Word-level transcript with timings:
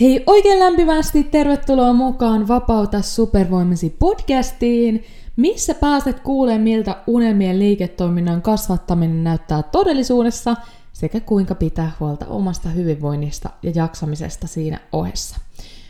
Hei 0.00 0.22
oikein 0.26 0.58
lämpimästi 0.58 1.24
tervetuloa 1.24 1.92
mukaan 1.92 2.48
Vapauta 2.48 3.02
supervoimasi 3.02 3.96
podcastiin, 3.98 5.04
missä 5.36 5.74
pääset 5.74 6.20
kuulemaan 6.20 6.60
miltä 6.60 6.96
unelmien 7.06 7.58
liiketoiminnan 7.58 8.42
kasvattaminen 8.42 9.24
näyttää 9.24 9.62
todellisuudessa 9.62 10.56
sekä 10.92 11.20
kuinka 11.20 11.54
pitää 11.54 11.92
huolta 12.00 12.26
omasta 12.26 12.68
hyvinvoinnista 12.68 13.50
ja 13.62 13.72
jaksamisesta 13.74 14.46
siinä 14.46 14.80
ohessa. 14.92 15.36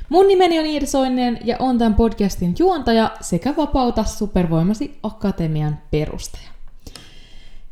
Mun 0.09 0.29
nimeni 0.29 0.59
on 0.59 0.67
Iida 0.67 0.87
Soinen 0.87 1.39
ja 1.45 1.57
on 1.59 1.79
tämän 1.79 1.95
podcastin 1.95 2.55
juontaja 2.59 3.11
sekä 3.21 3.55
Vapauta 3.57 4.05
supervoimasi 4.05 4.99
akatemian 5.03 5.79
perustaja. 5.91 6.49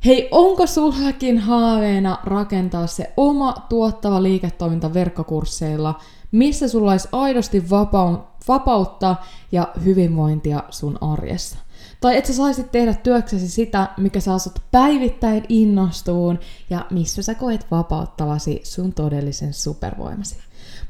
Hei, 0.04 0.28
onko 0.30 0.66
sullakin 0.66 1.38
haaveena 1.38 2.18
rakentaa 2.24 2.86
se 2.86 3.12
oma 3.16 3.54
tuottava 3.68 4.22
liiketoiminta 4.22 4.94
verkkokursseilla, 4.94 5.94
missä 6.34 6.68
sulla 6.68 6.90
olisi 6.90 7.08
aidosti 7.12 7.70
vapautta 8.48 9.16
ja 9.52 9.68
hyvinvointia 9.84 10.62
sun 10.70 10.98
arjessa? 11.00 11.58
Tai 12.00 12.16
että 12.16 12.28
sä 12.32 12.36
saisit 12.36 12.72
tehdä 12.72 12.94
työksesi 12.94 13.48
sitä, 13.48 13.88
mikä 13.96 14.20
saa 14.20 14.38
sut 14.38 14.58
päivittäin 14.70 15.44
innostuun 15.48 16.38
ja 16.70 16.86
missä 16.90 17.22
sä 17.22 17.34
koet 17.34 17.66
vapauttavasi 17.70 18.60
sun 18.64 18.92
todellisen 18.92 19.52
supervoimasi. 19.52 20.36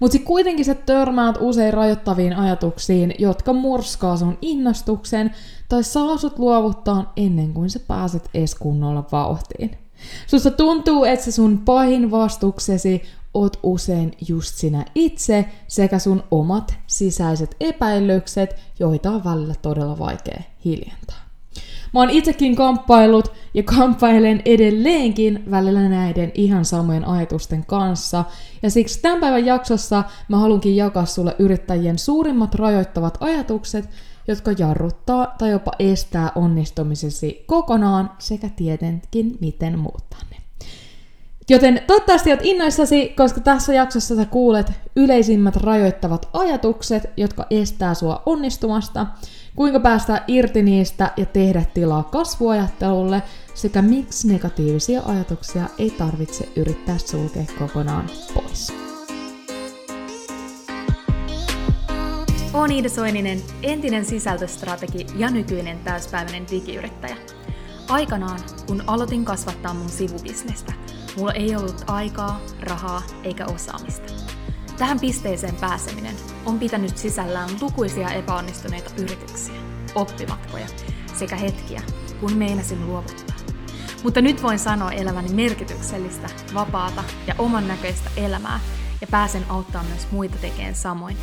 Mutta 0.01 0.19
kuitenkin 0.19 0.65
sä 0.65 0.75
törmäät 0.75 1.37
usein 1.41 1.75
rajoittaviin 1.75 2.37
ajatuksiin, 2.37 3.15
jotka 3.19 3.53
murskaa 3.53 4.17
sun 4.17 4.39
innostuksen 4.43 5.31
tai 5.69 5.83
saa 5.83 6.17
sut 6.17 6.39
luovuttaa 6.39 7.13
ennen 7.17 7.53
kuin 7.53 7.71
sä 7.71 7.81
pääset 7.81 8.31
edes 8.35 8.55
kunnolla 8.55 9.05
vauhtiin. 9.13 9.71
Susta 10.27 10.51
tuntuu, 10.51 11.05
että 11.05 11.25
se 11.25 11.31
sun 11.31 11.59
pahin 11.59 12.11
vastuksesi 12.11 13.03
oot 13.35 13.59
usein 13.63 14.13
just 14.29 14.55
sinä 14.55 14.85
itse 14.95 15.45
sekä 15.69 15.99
sun 15.99 16.23
omat 16.31 16.75
sisäiset 16.87 17.57
epäilykset, 17.61 18.57
joita 18.79 19.11
on 19.11 19.25
välillä 19.25 19.55
todella 19.63 19.99
vaikea 19.99 20.43
hiljentää. 20.65 21.25
Mä 21.95 22.01
oon 22.01 22.11
itsekin 22.11 22.57
kamppailut 22.57 23.33
ja 23.55 23.63
kamppailen 23.63 24.43
edelleenkin 24.45 25.45
välillä 25.51 25.89
näiden 25.89 26.33
ihan 26.35 26.65
samojen 26.65 27.05
ajatusten 27.05 27.67
kanssa. 27.67 28.25
Ja 28.63 28.71
siksi 28.71 29.03
tämän 29.03 29.21
päivän 29.21 29.47
jaksossa 29.47 30.05
mä 30.29 30.39
halunkin 30.39 30.77
jakaa 30.77 31.07
sulle 31.07 31.37
yrittäjien 31.39 31.99
suurimmat 31.99 32.55
rajoittavat 32.55 33.19
ajatukset, 33.21 33.89
jotka 34.29 34.53
jarruttaa 34.59 35.35
tai 35.39 35.51
jopa 35.51 35.73
estää 35.79 36.33
onnistumisesi 36.35 37.45
kokonaan 37.47 38.11
sekä 38.19 38.49
tietenkin 38.49 39.39
miten 39.41 39.79
muuttaa 39.79 40.21
ne. 40.31 40.34
Joten 41.49 41.83
toivottavasti 41.87 42.31
olet 42.31 42.41
innoissasi, 42.43 43.09
koska 43.09 43.41
tässä 43.41 43.75
jaksossa 43.75 44.17
sä 44.17 44.25
kuulet 44.25 44.73
yleisimmät 44.97 45.57
rajoittavat 45.57 46.29
ajatukset, 46.33 47.03
jotka 47.17 47.47
estää 47.51 47.95
sua 47.95 48.23
onnistumasta, 48.27 49.07
kuinka 49.57 49.81
päästä 49.81 50.23
irti 50.29 50.63
niistä 50.63 51.11
ja 51.17 51.27
tehdä 51.27 51.63
tilaa 51.75 52.03
kasvuajattelulle, 52.03 53.23
sekä 53.55 53.83
miksi 53.83 54.29
negatiivisia 54.29 55.03
ajatuksia 55.07 55.63
ei 55.79 55.91
tarvitse 55.91 56.49
yrittää 56.57 56.99
sulkea 56.99 57.45
kokonaan 57.59 58.11
pois. 58.35 58.73
Olen 62.55 62.71
Iida 62.71 62.89
Soininen, 62.89 63.43
entinen 63.63 64.05
sisältöstrategi 64.05 65.07
ja 65.17 65.31
nykyinen 65.31 65.79
täyspäiväinen 65.79 66.47
digiyrittäjä. 66.51 67.17
Aikanaan, 67.89 68.41
kun 68.67 68.85
aloitin 68.87 69.25
kasvattaa 69.25 69.75
mun 69.75 69.89
sivubisnestä, 69.89 70.73
mulla 71.17 71.33
ei 71.33 71.57
ollut 71.57 71.85
aikaa, 71.87 72.41
rahaa 72.61 73.03
eikä 73.23 73.47
osaamista. 73.47 74.13
Tähän 74.79 75.01
pisteeseen 75.01 75.57
pääseminen 75.57 76.17
on 76.47 76.59
pitänyt 76.59 76.97
sisällään 76.97 77.51
lukuisia 77.61 78.11
epäonnistuneita 78.11 78.91
yrityksiä, 79.03 79.55
oppimatkoja 79.95 80.67
sekä 81.15 81.37
hetkiä, 81.37 81.83
kun 82.21 82.33
meinasin 82.33 82.87
luovuttaa. 82.87 83.37
Mutta 84.03 84.21
nyt 84.21 84.43
voin 84.43 84.59
sanoa 84.59 84.93
eläväni 84.93 85.33
merkityksellistä, 85.35 86.29
vapaata 86.55 87.05
ja 87.27 87.35
oman 87.39 87.69
näköistä 87.69 88.11
elämää 88.17 88.61
ja 89.01 89.07
pääsen 89.11 89.45
auttamaan 89.49 89.87
myös 89.87 90.07
muita 90.11 90.37
tekemään 90.41 90.75
samoin. 90.75 91.17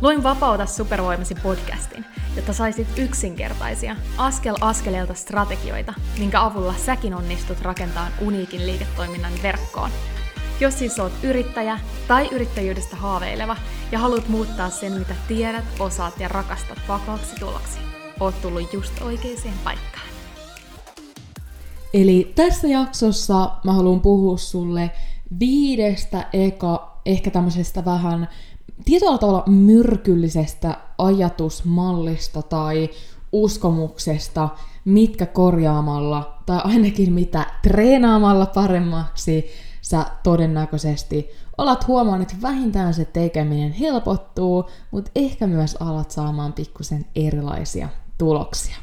Luin 0.00 0.22
Vapauta 0.22 0.66
supervoimasi 0.66 1.34
podcastin, 1.34 2.04
jotta 2.36 2.52
saisit 2.52 2.88
yksinkertaisia, 2.98 3.96
askel 4.18 4.56
askeleelta 4.60 5.14
strategioita, 5.14 5.94
minkä 6.18 6.42
avulla 6.42 6.74
säkin 6.74 7.14
onnistut 7.14 7.60
rakentamaan 7.60 8.12
uniikin 8.20 8.66
liiketoiminnan 8.66 9.32
verkkoon. 9.42 9.90
Jos 10.60 10.78
siis 10.78 11.00
oot 11.00 11.12
yrittäjä 11.22 11.78
tai 12.08 12.28
yrittäjyydestä 12.32 12.96
haaveileva 12.96 13.56
ja 13.92 13.98
haluat 13.98 14.28
muuttaa 14.28 14.70
sen, 14.70 14.92
mitä 14.92 15.14
tiedät, 15.28 15.64
osaat 15.78 16.20
ja 16.20 16.28
rakastat 16.28 16.78
vakaaksi 16.88 17.34
tuloksi, 17.40 17.78
oot 18.20 18.42
tullut 18.42 18.72
just 18.72 19.02
oikeaan 19.02 19.58
paikkaan. 19.64 20.06
Eli 21.94 22.32
tässä 22.34 22.68
jaksossa 22.68 23.50
mä 23.64 23.72
haluan 23.72 24.00
puhua 24.00 24.36
sulle 24.36 24.90
viidestä 25.38 26.26
eka, 26.32 27.00
ehkä 27.06 27.30
tämmöisestä 27.30 27.84
vähän 27.84 28.28
tietyllä 28.84 29.18
tavalla 29.18 29.44
myrkyllisestä 29.46 30.76
ajatusmallista 31.06 32.42
tai 32.42 32.90
uskomuksesta, 33.32 34.48
mitkä 34.84 35.26
korjaamalla 35.26 36.38
tai 36.46 36.60
ainakin 36.64 37.12
mitä 37.12 37.46
treenaamalla 37.62 38.46
paremmaksi 38.46 39.46
sä 39.82 40.06
todennäköisesti 40.22 41.30
alat 41.58 41.88
huomaan, 41.88 42.22
että 42.22 42.34
vähintään 42.42 42.94
se 42.94 43.04
tekeminen 43.04 43.72
helpottuu, 43.72 44.70
mutta 44.90 45.10
ehkä 45.14 45.46
myös 45.46 45.76
alat 45.80 46.10
saamaan 46.10 46.52
pikkusen 46.52 47.06
erilaisia 47.16 47.88
tuloksia. 48.18 48.76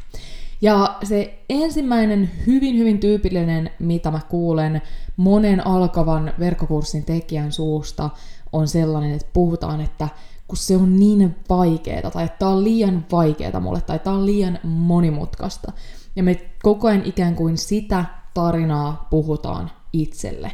Ja 0.61 0.97
se 1.03 1.43
ensimmäinen 1.49 2.31
hyvin 2.47 2.77
hyvin 2.77 2.99
tyypillinen, 2.99 3.71
mitä 3.79 4.11
mä 4.11 4.19
kuulen 4.29 4.81
monen 5.17 5.67
alkavan 5.67 6.33
verkkokurssin 6.39 7.05
tekijän 7.05 7.51
suusta, 7.51 8.09
on 8.53 8.67
sellainen, 8.67 9.11
että 9.11 9.27
puhutaan, 9.33 9.81
että 9.81 10.07
kun 10.49 10.57
se 10.57 10.75
on 10.75 10.99
niin 10.99 11.35
vaikeeta, 11.49 12.11
tai 12.11 12.29
tämä 12.39 12.51
on 12.51 12.63
liian 12.63 13.05
vaikeeta 13.11 13.59
mulle, 13.59 13.81
tai 13.81 13.99
tämä 13.99 14.15
on 14.15 14.25
liian 14.25 14.59
monimutkaista. 14.63 15.71
Ja 16.15 16.23
me 16.23 16.49
koko 16.63 16.87
ajan 16.87 17.05
ikään 17.05 17.35
kuin 17.35 17.57
sitä 17.57 18.05
tarinaa 18.33 19.07
puhutaan 19.09 19.71
itselle. 19.93 20.51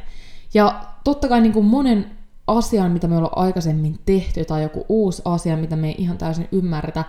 Ja 0.53 0.84
totta 1.03 1.28
kai 1.28 1.41
niin 1.41 1.53
kuin 1.53 1.66
monen 1.66 2.11
asian, 2.47 2.91
mitä 2.91 3.07
me 3.07 3.17
ollaan 3.17 3.38
aikaisemmin 3.38 4.00
tehty, 4.05 4.45
tai 4.45 4.63
joku 4.63 4.85
uusi 4.89 5.22
asia, 5.25 5.57
mitä 5.57 5.75
me 5.75 5.88
ei 5.88 5.95
ihan 5.97 6.17
täysin 6.17 6.47
ymmärretä, 6.51 7.03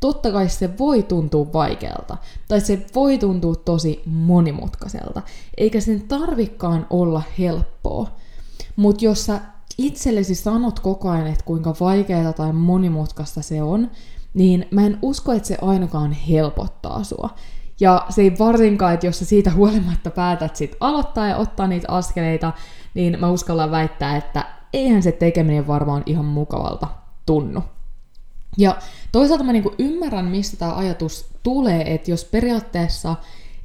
totta 0.00 0.32
kai 0.32 0.48
se 0.48 0.78
voi 0.78 1.02
tuntua 1.02 1.52
vaikealta, 1.52 2.16
tai 2.48 2.60
se 2.60 2.86
voi 2.94 3.18
tuntua 3.18 3.54
tosi 3.54 4.02
monimutkaiselta, 4.06 5.22
eikä 5.56 5.80
sen 5.80 6.02
tarvikkaan 6.08 6.86
olla 6.90 7.22
helppoa. 7.38 8.10
Mutta 8.76 9.04
jos 9.04 9.26
sä 9.26 9.40
itsellesi 9.78 10.34
sanot 10.34 10.80
koko 10.80 11.10
ajan, 11.10 11.26
että 11.26 11.44
kuinka 11.44 11.74
vaikeaa 11.80 12.32
tai 12.32 12.52
monimutkaista 12.52 13.42
se 13.42 13.62
on, 13.62 13.90
niin 14.34 14.68
mä 14.70 14.86
en 14.86 14.98
usko, 15.02 15.32
että 15.32 15.48
se 15.48 15.58
ainakaan 15.62 16.12
helpottaa 16.12 17.04
sua. 17.04 17.30
Ja 17.80 18.06
se 18.08 18.22
ei 18.22 18.38
varsinkaan, 18.38 18.94
että 18.94 19.06
jos 19.06 19.18
sä 19.18 19.24
siitä 19.24 19.50
huolimatta 19.50 20.10
päätät 20.10 20.56
sit 20.56 20.76
aloittaa 20.80 21.26
ja 21.26 21.36
ottaa 21.36 21.66
niitä 21.66 21.88
askeleita, 21.92 22.52
niin 22.94 23.20
mä 23.20 23.30
uskallan 23.30 23.70
väittää, 23.70 24.16
että 24.16 24.44
eihän 24.72 25.02
se 25.02 25.12
tekeminen 25.12 25.66
varmaan 25.66 26.02
ihan 26.06 26.24
mukavalta 26.24 26.88
tunnu. 27.26 27.62
Ja 28.56 28.76
toisaalta 29.12 29.44
mä 29.44 29.52
niinku 29.52 29.74
ymmärrän, 29.78 30.24
mistä 30.24 30.56
tämä 30.56 30.74
ajatus 30.74 31.30
tulee, 31.42 31.94
että 31.94 32.10
jos 32.10 32.24
periaatteessa 32.24 33.16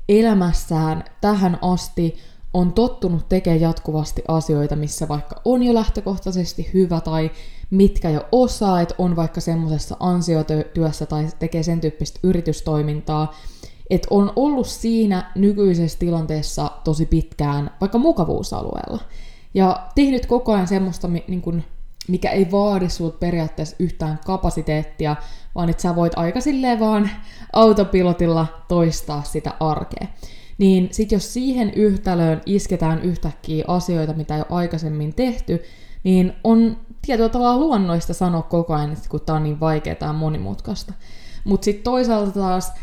elämässään 0.10 1.04
tähän 1.22 1.58
asti 1.62 2.18
on 2.54 2.74
tottunut 2.74 3.30
tekemään 3.30 3.62
jatkuvasti 3.62 4.22
asioita, 4.28 4.76
missä 4.76 5.08
vaikka 5.08 5.42
on 5.46 5.64
jo 5.64 5.74
lähtökohtaisesti 5.74 6.70
hyvä 6.74 7.02
tai 7.02 7.32
mitkä 7.70 8.10
jo 8.10 8.26
osaa, 8.32 8.82
että 8.82 8.96
on 8.98 9.16
vaikka 9.16 9.42
semmoisessa 9.42 9.98
ansiotyössä 10.00 11.06
tai 11.06 11.28
tekee 11.40 11.64
sen 11.64 11.82
tyyppistä 11.82 12.20
yritystoimintaa, 12.24 13.34
että 13.90 14.08
on 14.12 14.34
ollut 14.36 14.68
siinä 14.68 15.32
nykyisessä 15.36 16.00
tilanteessa 16.00 16.72
tosi 16.84 17.06
pitkään 17.06 17.72
vaikka 17.82 17.98
mukavuusalueella. 17.98 19.00
Ja 19.54 19.88
tehnyt 19.96 20.26
koko 20.26 20.54
ajan 20.54 20.68
semmoista, 20.68 21.08
niin 21.08 21.42
kuin, 21.42 21.64
mikä 22.08 22.32
ei 22.32 22.52
vaadi 22.52 22.90
sulta 22.90 23.18
periaatteessa 23.18 23.76
yhtään 23.80 24.20
kapasiteettia, 24.26 25.16
vaan 25.56 25.70
että 25.70 25.82
sä 25.82 25.96
voit 25.96 26.14
aika 26.16 26.42
silleen 26.42 26.80
vaan 26.80 27.10
autopilotilla 27.54 28.48
toistaa 28.68 29.24
sitä 29.24 29.54
arkea 29.60 30.08
niin 30.58 30.90
sit 30.92 31.12
jos 31.12 31.34
siihen 31.34 31.74
yhtälöön 31.74 32.42
isketään 32.46 33.02
yhtäkkiä 33.02 33.66
asioita, 33.68 34.14
mitä 34.14 34.36
ei 34.36 34.42
ole 34.42 34.58
aikaisemmin 34.60 35.14
tehty, 35.14 35.64
niin 36.04 36.34
on 36.44 36.78
tietyllä 37.02 37.30
tavalla 37.30 37.60
luonnoista 37.60 38.14
sanoa 38.14 38.42
koko 38.42 38.74
ajan, 38.74 38.94
että 38.94 39.10
kun 39.10 39.22
tämä 39.22 39.36
on 39.36 39.44
niin 39.44 39.60
vaikeaa 39.60 39.98
ja 40.02 40.14
monimutkaista. 40.14 40.94
Mutta 41.44 41.66
sitten 41.66 41.84
toisaalta 41.84 42.32
taas, 42.32 42.74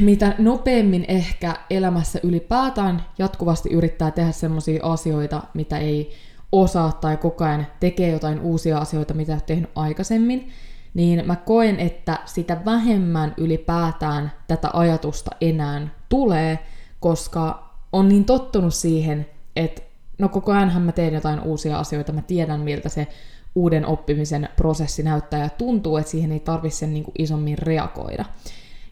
mitä 0.00 0.34
nopeammin 0.38 1.04
ehkä 1.08 1.54
elämässä 1.70 2.20
ylipäätään 2.22 3.04
jatkuvasti 3.18 3.68
yrittää 3.70 4.10
tehdä 4.10 4.32
sellaisia 4.32 4.82
asioita, 4.82 5.42
mitä 5.54 5.78
ei 5.78 6.12
osaa 6.52 6.92
tai 6.92 7.16
koko 7.16 7.44
ajan 7.44 7.66
tekee 7.80 8.10
jotain 8.10 8.40
uusia 8.40 8.78
asioita, 8.78 9.14
mitä 9.14 9.32
olet 9.32 9.46
tehnyt 9.46 9.70
aikaisemmin, 9.74 10.48
niin 10.94 11.26
mä 11.26 11.36
koen, 11.36 11.80
että 11.80 12.18
sitä 12.24 12.64
vähemmän 12.64 13.34
ylipäätään 13.36 14.32
tätä 14.48 14.70
ajatusta 14.72 15.30
enää 15.40 15.88
tulee, 16.08 16.58
koska 17.02 17.70
on 17.92 18.08
niin 18.08 18.24
tottunut 18.24 18.74
siihen, 18.74 19.26
että 19.56 19.82
no 20.18 20.28
koko 20.28 20.52
ajanhan 20.52 20.82
mä 20.82 20.92
teen 20.92 21.14
jotain 21.14 21.40
uusia 21.40 21.78
asioita, 21.78 22.12
mä 22.12 22.22
tiedän 22.22 22.60
miltä 22.60 22.88
se 22.88 23.06
uuden 23.54 23.86
oppimisen 23.86 24.48
prosessi 24.56 25.02
näyttää 25.02 25.42
ja 25.42 25.48
tuntuu, 25.48 25.96
että 25.96 26.10
siihen 26.10 26.32
ei 26.32 26.40
tarvitse 26.40 26.78
sen 26.78 26.94
niin 26.94 27.04
kuin 27.04 27.14
isommin 27.18 27.58
reagoida. 27.58 28.24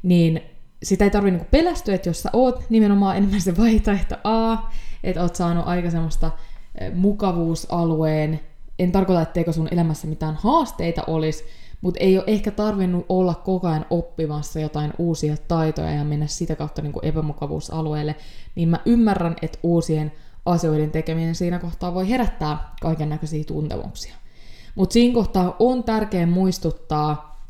Niin 0.02 0.42
sitä 0.82 1.04
ei 1.04 1.10
tarvitse 1.10 1.38
niin 1.38 1.48
pelästyä, 1.50 1.94
että 1.94 2.08
jos 2.08 2.22
sä 2.22 2.30
oot 2.32 2.64
nimenomaan 2.70 3.16
enemmän 3.16 3.40
se 3.40 3.56
vaihtoehto 3.56 4.16
A, 4.24 4.56
että 5.04 5.22
oot 5.22 5.36
saanut 5.36 5.66
aika 5.66 5.90
semmoista 5.90 6.30
eh, 6.80 6.94
mukavuusalueen, 6.94 8.40
en 8.78 8.92
tarkoita, 8.92 9.22
etteikö 9.22 9.52
sun 9.52 9.68
elämässä 9.70 10.06
mitään 10.06 10.34
haasteita 10.34 11.02
olisi, 11.06 11.44
mutta 11.80 12.00
ei 12.00 12.18
ole 12.18 12.24
ehkä 12.26 12.50
tarvinnut 12.50 13.06
olla 13.08 13.34
koko 13.34 13.68
ajan 13.68 13.86
oppimassa 13.90 14.60
jotain 14.60 14.92
uusia 14.98 15.36
taitoja 15.48 15.90
ja 15.90 16.04
mennä 16.04 16.26
sitä 16.26 16.56
kautta 16.56 16.82
niin 16.82 16.92
kuin 16.92 17.04
epämukavuusalueelle, 17.04 18.16
niin 18.54 18.68
mä 18.68 18.78
ymmärrän, 18.84 19.36
että 19.42 19.58
uusien 19.62 20.12
asioiden 20.46 20.90
tekeminen 20.90 21.34
siinä 21.34 21.58
kohtaa 21.58 21.94
voi 21.94 22.08
herättää 22.08 22.74
kaiken 22.80 23.08
näköisiä 23.08 23.44
tuntemuksia. 23.44 24.14
Mutta 24.74 24.92
siinä 24.92 25.14
kohtaa 25.14 25.56
on 25.58 25.84
tärkeää 25.84 26.26
muistuttaa 26.26 27.40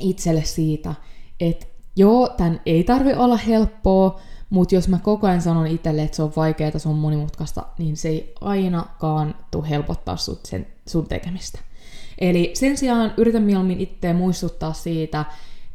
itselle 0.00 0.44
siitä, 0.44 0.94
että 1.40 1.66
joo, 1.96 2.28
tämän 2.28 2.60
ei 2.66 2.84
tarvi 2.84 3.14
olla 3.14 3.36
helppoa, 3.36 4.20
mutta 4.50 4.74
jos 4.74 4.88
mä 4.88 4.98
koko 4.98 5.26
ajan 5.26 5.42
sanon 5.42 5.66
itselle, 5.66 6.02
että 6.02 6.16
se 6.16 6.22
on 6.22 6.32
vaikeaa, 6.36 6.78
se 6.78 6.88
on 6.88 6.94
monimutkaista, 6.94 7.66
niin 7.78 7.96
se 7.96 8.08
ei 8.08 8.34
ainakaan 8.40 9.34
tule 9.50 9.68
helpottaa 9.68 10.16
sut 10.16 10.46
sen, 10.46 10.66
sun 10.88 11.06
tekemistä. 11.06 11.58
Eli 12.18 12.50
sen 12.54 12.76
sijaan 12.76 13.12
yritän 13.16 13.42
mieluummin 13.42 13.80
itse 13.80 14.12
muistuttaa 14.12 14.72
siitä, 14.72 15.24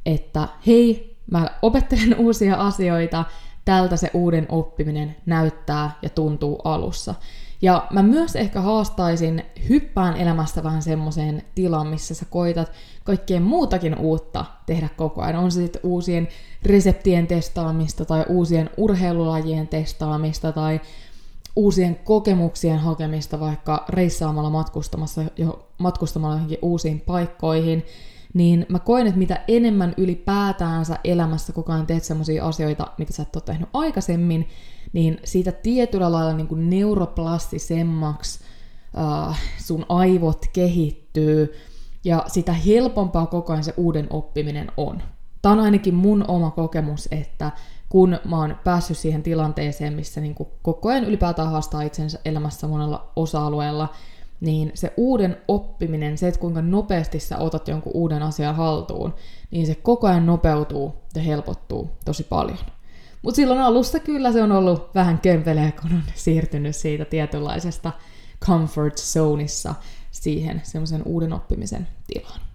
että 0.06 0.48
hei, 0.68 1.16
mä 1.32 1.48
opettelen 1.62 2.16
uusia 2.26 2.56
asioita, 2.56 3.26
tältä 3.66 3.98
se 3.98 4.12
uuden 4.14 4.46
oppiminen 4.50 5.16
näyttää 5.26 5.92
ja 6.02 6.10
tuntuu 6.10 6.62
alussa. 6.64 7.16
Ja 7.62 7.88
mä 7.92 8.04
myös 8.04 8.36
ehkä 8.36 8.62
haastaisin 8.62 9.44
hyppään 9.70 10.18
elämästä 10.18 10.64
vähän 10.64 10.82
semmoiseen 10.82 11.44
tilaan, 11.56 11.88
missä 11.88 12.16
sä 12.16 12.26
koitat 12.30 12.72
kaikkeen 13.04 13.44
muutakin 13.44 13.98
uutta 13.98 14.46
tehdä 14.66 14.90
koko 14.98 15.22
ajan. 15.22 15.44
On 15.44 15.52
se 15.52 15.62
sitten 15.62 15.82
uusien 15.84 16.28
reseptien 16.64 17.28
testaamista 17.28 18.06
tai 18.06 18.26
uusien 18.30 18.70
urheilulajien 18.78 19.68
testaamista 19.68 20.52
tai 20.52 20.82
uusien 21.56 21.96
kokemuksien 21.96 22.80
hakemista 22.80 23.40
vaikka 23.40 23.86
reissaamalla 23.90 24.50
matkustamassa, 24.50 25.22
jo, 25.38 25.70
matkustamalla 25.78 26.36
johonkin 26.36 26.60
uusiin 26.62 27.02
paikkoihin, 27.02 27.86
niin 28.34 28.66
mä 28.70 28.80
koen, 28.80 29.08
että 29.08 29.20
mitä 29.20 29.44
enemmän 29.48 29.94
ylipäätäänsä 29.98 31.00
elämässä 31.04 31.54
koko 31.54 31.72
ajan 31.72 31.88
teet 31.88 32.04
sellaisia 32.04 32.48
asioita, 32.48 32.88
mitä 32.98 33.14
sä 33.14 33.24
et 33.24 33.36
ole 33.36 33.44
tehnyt 33.46 33.70
aikaisemmin, 33.74 34.48
niin 34.94 35.20
siitä 35.24 35.52
tietyllä 35.52 36.12
lailla 36.12 36.34
niin 36.34 36.48
kuin 36.48 36.70
neuroplastisemmaksi 36.70 38.40
uh, 39.30 39.36
sun 39.58 39.86
aivot 39.90 40.46
kehittyy, 40.54 41.54
ja 42.04 42.26
sitä 42.28 42.54
helpompaa 42.54 43.26
koko 43.26 43.54
ajan 43.54 43.64
se 43.64 43.74
uuden 43.78 44.08
oppiminen 44.10 44.72
on. 44.78 45.04
Tämä 45.42 45.54
on 45.54 45.60
ainakin 45.60 45.96
mun 45.96 46.26
oma 46.28 46.52
kokemus, 46.52 47.08
että 47.12 47.52
kun 47.92 48.20
mä 48.26 48.38
oon 48.38 48.56
päässyt 48.64 48.98
siihen 48.98 49.24
tilanteeseen, 49.24 49.94
missä 49.94 50.22
niin 50.22 50.36
kuin 50.36 50.50
koko 50.62 50.90
ajan 50.90 51.04
ylipäätään 51.04 51.52
haastaa 51.52 51.82
itsensä 51.82 52.20
elämässä 52.26 52.68
monella 52.68 53.12
osa-alueella, 53.16 53.94
niin 54.42 54.72
se 54.74 54.94
uuden 54.98 55.38
oppiminen, 55.48 56.18
se, 56.18 56.28
että 56.28 56.40
kuinka 56.40 56.62
nopeasti 56.62 57.20
sä 57.20 57.38
otat 57.38 57.68
jonkun 57.68 57.92
uuden 57.96 58.24
asian 58.24 58.56
haltuun, 58.56 59.14
niin 59.52 59.68
se 59.68 59.76
koko 59.76 60.08
ajan 60.08 60.26
nopeutuu 60.26 60.96
ja 61.16 61.22
helpottuu 61.22 61.90
tosi 62.06 62.24
paljon. 62.24 62.58
Mutta 63.22 63.36
silloin 63.36 63.62
alusta 63.62 64.00
kyllä 64.00 64.32
se 64.32 64.44
on 64.44 64.52
ollut 64.52 64.96
vähän 64.96 65.20
kömpeleä, 65.20 65.72
kun 65.82 65.92
on 65.92 66.04
siirtynyt 66.16 66.76
siitä 66.76 67.06
tietynlaisesta 67.06 67.92
comfort 68.46 68.98
zoneissa 68.98 69.76
siihen 70.12 70.62
semmoisen 70.64 71.02
uuden 71.06 71.34
oppimisen 71.34 71.88
tilaan. 72.08 72.51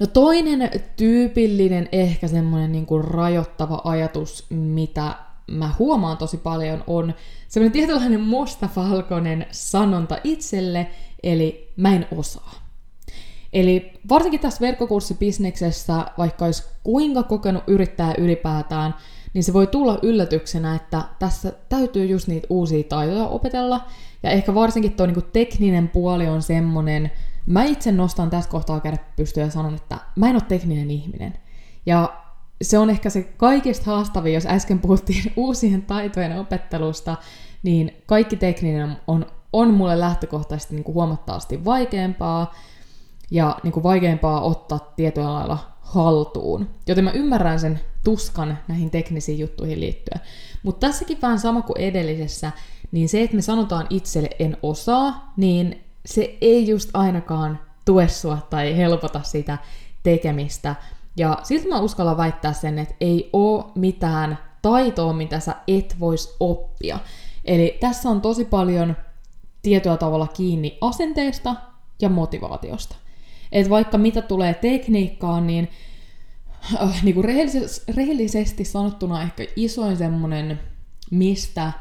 No 0.00 0.06
toinen 0.06 0.70
tyypillinen 0.96 1.88
ehkä 1.92 2.28
semmoinen 2.28 2.72
niin 2.72 2.86
kuin 2.86 3.04
rajoittava 3.04 3.80
ajatus, 3.84 4.46
mitä 4.50 5.14
mä 5.46 5.74
huomaan 5.78 6.16
tosi 6.16 6.36
paljon, 6.36 6.84
on 6.86 7.14
semmoinen 7.48 7.72
tietynlainen 7.72 8.20
mustavalkoinen 8.20 9.46
sanonta 9.50 10.18
itselle, 10.24 10.86
eli 11.22 11.72
mä 11.76 11.94
en 11.94 12.06
osaa. 12.16 12.54
Eli 13.52 13.92
varsinkin 14.08 14.40
tässä 14.40 14.60
verkkokurssibisneksessä, 14.60 16.06
vaikka 16.18 16.44
olisi 16.44 16.64
kuinka 16.82 17.22
kokenut 17.22 17.64
yrittää 17.66 18.14
ylipäätään, 18.18 18.94
niin 19.34 19.44
se 19.44 19.52
voi 19.52 19.66
tulla 19.66 19.98
yllätyksenä, 20.02 20.74
että 20.74 21.02
tässä 21.18 21.52
täytyy 21.68 22.04
just 22.04 22.28
niitä 22.28 22.46
uusia 22.50 22.84
taitoja 22.84 23.26
opetella. 23.26 23.86
Ja 24.22 24.30
ehkä 24.30 24.54
varsinkin 24.54 24.92
tuo 24.92 25.06
niinku 25.06 25.22
tekninen 25.22 25.88
puoli 25.88 26.28
on 26.28 26.42
semmonen, 26.42 27.10
mä 27.46 27.64
itse 27.64 27.92
nostan 27.92 28.30
tässä 28.30 28.50
kohtaa 28.50 28.80
käydä 28.80 28.98
pystyä 29.16 29.44
ja 29.44 29.50
sanon, 29.50 29.74
että 29.74 29.98
mä 30.16 30.28
en 30.28 30.34
ole 30.34 30.42
tekninen 30.48 30.90
ihminen. 30.90 31.34
Ja 31.86 32.20
se 32.62 32.78
on 32.78 32.90
ehkä 32.90 33.10
se 33.10 33.22
kaikista 33.22 33.90
haastavin, 33.90 34.34
jos 34.34 34.46
äsken 34.46 34.78
puhuttiin 34.78 35.32
uusien 35.36 35.82
taitojen 35.82 36.40
opettelusta, 36.40 37.16
niin 37.62 38.02
kaikki 38.06 38.36
tekninen 38.36 38.96
on, 39.06 39.26
on 39.52 39.74
mulle 39.74 40.00
lähtökohtaisesti 40.00 40.74
niin 40.74 40.84
kuin 40.84 40.94
huomattavasti 40.94 41.64
vaikeampaa 41.64 42.54
ja 43.30 43.58
niin 43.62 43.72
kuin 43.72 43.82
vaikeampaa 43.82 44.40
ottaa 44.40 44.92
tietyllä 44.96 45.34
lailla 45.34 45.58
haltuun. 45.80 46.70
Joten 46.86 47.04
mä 47.04 47.10
ymmärrän 47.10 47.60
sen 47.60 47.80
tuskan 48.04 48.58
näihin 48.68 48.90
teknisiin 48.90 49.38
juttuihin 49.38 49.80
liittyen. 49.80 50.20
Mutta 50.62 50.86
tässäkin 50.86 51.18
vähän 51.22 51.38
sama 51.38 51.62
kuin 51.62 51.80
edellisessä, 51.80 52.52
niin 52.92 53.08
se, 53.08 53.22
että 53.22 53.36
me 53.36 53.42
sanotaan 53.42 53.86
itselle 53.90 54.30
en 54.38 54.56
osaa, 54.62 55.32
niin 55.36 55.84
se 56.06 56.38
ei 56.40 56.68
just 56.68 56.90
ainakaan 56.94 57.58
tue 57.84 58.08
sua 58.08 58.38
tai 58.50 58.76
helpota 58.76 59.20
sitä 59.22 59.58
tekemistä. 60.02 60.74
Ja 61.16 61.38
silti 61.42 61.68
mä 61.68 61.80
uskallan 61.80 62.16
väittää 62.16 62.52
sen, 62.52 62.78
että 62.78 62.94
ei 63.00 63.30
oo 63.32 63.72
mitään 63.74 64.38
taitoa, 64.62 65.12
mitä 65.12 65.40
sä 65.40 65.54
et 65.68 65.96
vois 66.00 66.36
oppia. 66.40 66.98
Eli 67.44 67.76
tässä 67.80 68.08
on 68.08 68.20
tosi 68.20 68.44
paljon 68.44 68.96
tietoa 69.62 69.96
tavalla 69.96 70.26
kiinni 70.26 70.78
asenteesta 70.80 71.56
ja 72.02 72.08
motivaatiosta. 72.08 72.96
Et 73.52 73.70
vaikka 73.70 73.98
mitä 73.98 74.22
tulee 74.22 74.54
tekniikkaan, 74.54 75.46
niin, 75.46 75.68
äh, 76.82 77.02
niin 77.04 77.14
kuin 77.14 77.24
rehellisesti 77.94 78.64
sanottuna 78.64 79.22
ehkä 79.22 79.46
isoin 79.56 79.96
semmonen, 79.96 80.60
mistä 81.10 81.72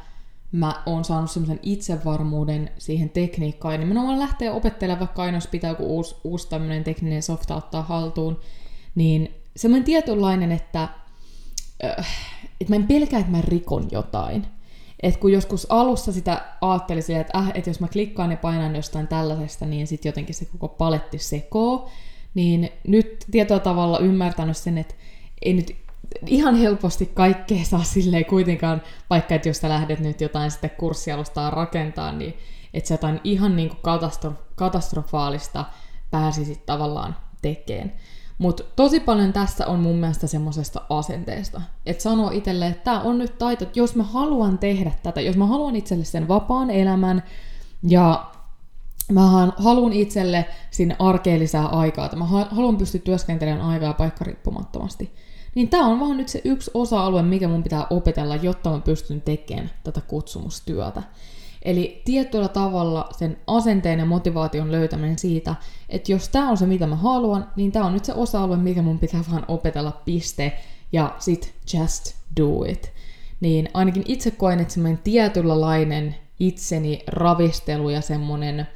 mä 0.51 0.83
oon 0.85 1.05
saanut 1.05 1.31
semmoisen 1.31 1.59
itsevarmuuden 1.63 2.71
siihen 2.77 3.09
tekniikkaan. 3.09 3.73
Ja 3.73 3.77
nimenomaan 3.77 4.19
lähtee 4.19 4.51
opettelemaan, 4.51 4.99
vaikka 4.99 5.21
aina 5.21 5.37
jos 5.37 5.47
pitää 5.47 5.69
joku 5.69 5.95
uusi, 5.95 6.15
uusi 6.23 6.49
tämmöinen 6.49 6.83
tekninen 6.83 7.23
softa 7.23 7.55
ottaa 7.55 7.81
haltuun, 7.81 8.39
niin 8.95 9.33
semmoinen 9.55 9.85
tietynlainen, 9.85 10.51
että, 10.51 10.83
äh, 11.83 12.07
että 12.61 12.71
mä 12.71 12.75
en 12.75 12.87
pelkää, 12.87 13.19
että 13.19 13.31
mä 13.31 13.41
rikon 13.41 13.87
jotain. 13.91 14.45
Et 15.03 15.17
kun 15.17 15.31
joskus 15.31 15.67
alussa 15.69 16.11
sitä 16.11 16.45
ajattelisin, 16.61 17.17
että, 17.17 17.37
äh, 17.37 17.51
että 17.53 17.69
jos 17.69 17.79
mä 17.79 17.87
klikkaan 17.87 18.31
ja 18.31 18.37
painan 18.37 18.75
jostain 18.75 19.07
tällaisesta, 19.07 19.65
niin 19.65 19.87
sitten 19.87 20.09
jotenkin 20.09 20.35
se 20.35 20.45
koko 20.45 20.67
paletti 20.67 21.17
sekoo, 21.17 21.89
niin 22.33 22.69
nyt 22.87 23.25
tietoa 23.31 23.59
tavalla 23.59 23.99
ymmärtänyt 23.99 24.57
sen, 24.57 24.77
että 24.77 24.95
ei 25.41 25.53
nyt 25.53 25.75
ihan 26.25 26.55
helposti 26.55 27.05
kaikkea 27.05 27.63
saa 27.63 27.83
silleen 27.83 28.25
kuitenkaan, 28.25 28.81
vaikka 29.09 29.35
että 29.35 29.49
jos 29.49 29.57
sä 29.57 29.69
lähdet 29.69 29.99
nyt 29.99 30.21
jotain 30.21 30.51
sitten 30.51 30.69
kurssialustaa 30.69 31.49
rakentaa, 31.49 32.11
niin 32.11 32.37
että 32.73 32.87
sä 32.87 32.93
jotain 32.93 33.21
ihan 33.23 33.55
niin 33.55 33.69
kuin 33.69 33.79
katastrof- 33.79 34.43
katastrofaalista 34.55 35.65
pääsisit 36.11 36.65
tavallaan 36.65 37.15
tekemään. 37.41 37.93
Mutta 38.37 38.63
tosi 38.75 38.99
paljon 38.99 39.33
tässä 39.33 39.67
on 39.67 39.79
mun 39.79 39.95
mielestä 39.95 40.27
semmoisesta 40.27 40.81
asenteesta. 40.89 41.61
Että 41.85 42.03
sanoo 42.03 42.31
itselle, 42.31 42.67
että 42.67 42.83
tämä 42.83 43.01
on 43.01 43.17
nyt 43.17 43.37
taito, 43.37 43.63
että 43.63 43.79
jos 43.79 43.95
mä 43.95 44.03
haluan 44.03 44.57
tehdä 44.57 44.91
tätä, 45.03 45.21
jos 45.21 45.37
mä 45.37 45.45
haluan 45.45 45.75
itselle 45.75 46.05
sen 46.05 46.27
vapaan 46.27 46.69
elämän 46.69 47.23
ja 47.83 48.31
mä 49.11 49.51
haluan 49.57 49.93
itselle 49.93 50.45
sinne 50.71 50.95
arkeen 50.99 51.39
lisää 51.39 51.65
aikaa, 51.65 52.05
että 52.05 52.17
mä 52.17 52.25
haluan 52.25 52.77
pystyä 52.77 53.01
työskentelemään 53.01 53.69
aikaa 53.69 53.93
paikka 53.93 54.25
riippumattomasti, 54.25 55.13
niin 55.55 55.69
tämä 55.69 55.85
on 55.85 55.99
vaan 55.99 56.17
nyt 56.17 56.27
se 56.27 56.41
yksi 56.45 56.71
osa-alue, 56.73 57.23
mikä 57.23 57.47
mun 57.47 57.63
pitää 57.63 57.87
opetella, 57.89 58.35
jotta 58.35 58.69
mä 58.69 58.79
pystyn 58.79 59.21
tekemään 59.21 59.71
tätä 59.83 60.01
kutsumustyötä. 60.01 61.03
Eli 61.61 62.01
tietyllä 62.05 62.47
tavalla 62.47 63.09
sen 63.17 63.37
asenteen 63.47 63.99
ja 63.99 64.05
motivaation 64.05 64.71
löytäminen 64.71 65.19
siitä, 65.19 65.55
että 65.89 66.11
jos 66.11 66.29
tämä 66.29 66.49
on 66.49 66.57
se, 66.57 66.65
mitä 66.65 66.87
mä 66.87 66.95
haluan, 66.95 67.49
niin 67.55 67.71
tämä 67.71 67.85
on 67.85 67.93
nyt 67.93 68.05
se 68.05 68.13
osa-alue, 68.13 68.57
mikä 68.57 68.81
mun 68.81 68.99
pitää 68.99 69.23
vaan 69.31 69.45
opetella 69.47 70.01
piste, 70.05 70.59
ja 70.91 71.15
sit 71.19 71.53
just 71.73 72.15
do 72.39 72.63
it. 72.63 72.93
Niin 73.39 73.69
ainakin 73.73 74.03
itse 74.07 74.31
koen, 74.31 74.59
että 74.59 74.73
semmoinen 74.73 74.99
tietynlainen 75.03 76.15
itseni 76.39 77.03
ravistelu 77.07 77.89
ja 77.89 78.01
semmonen, 78.01 78.67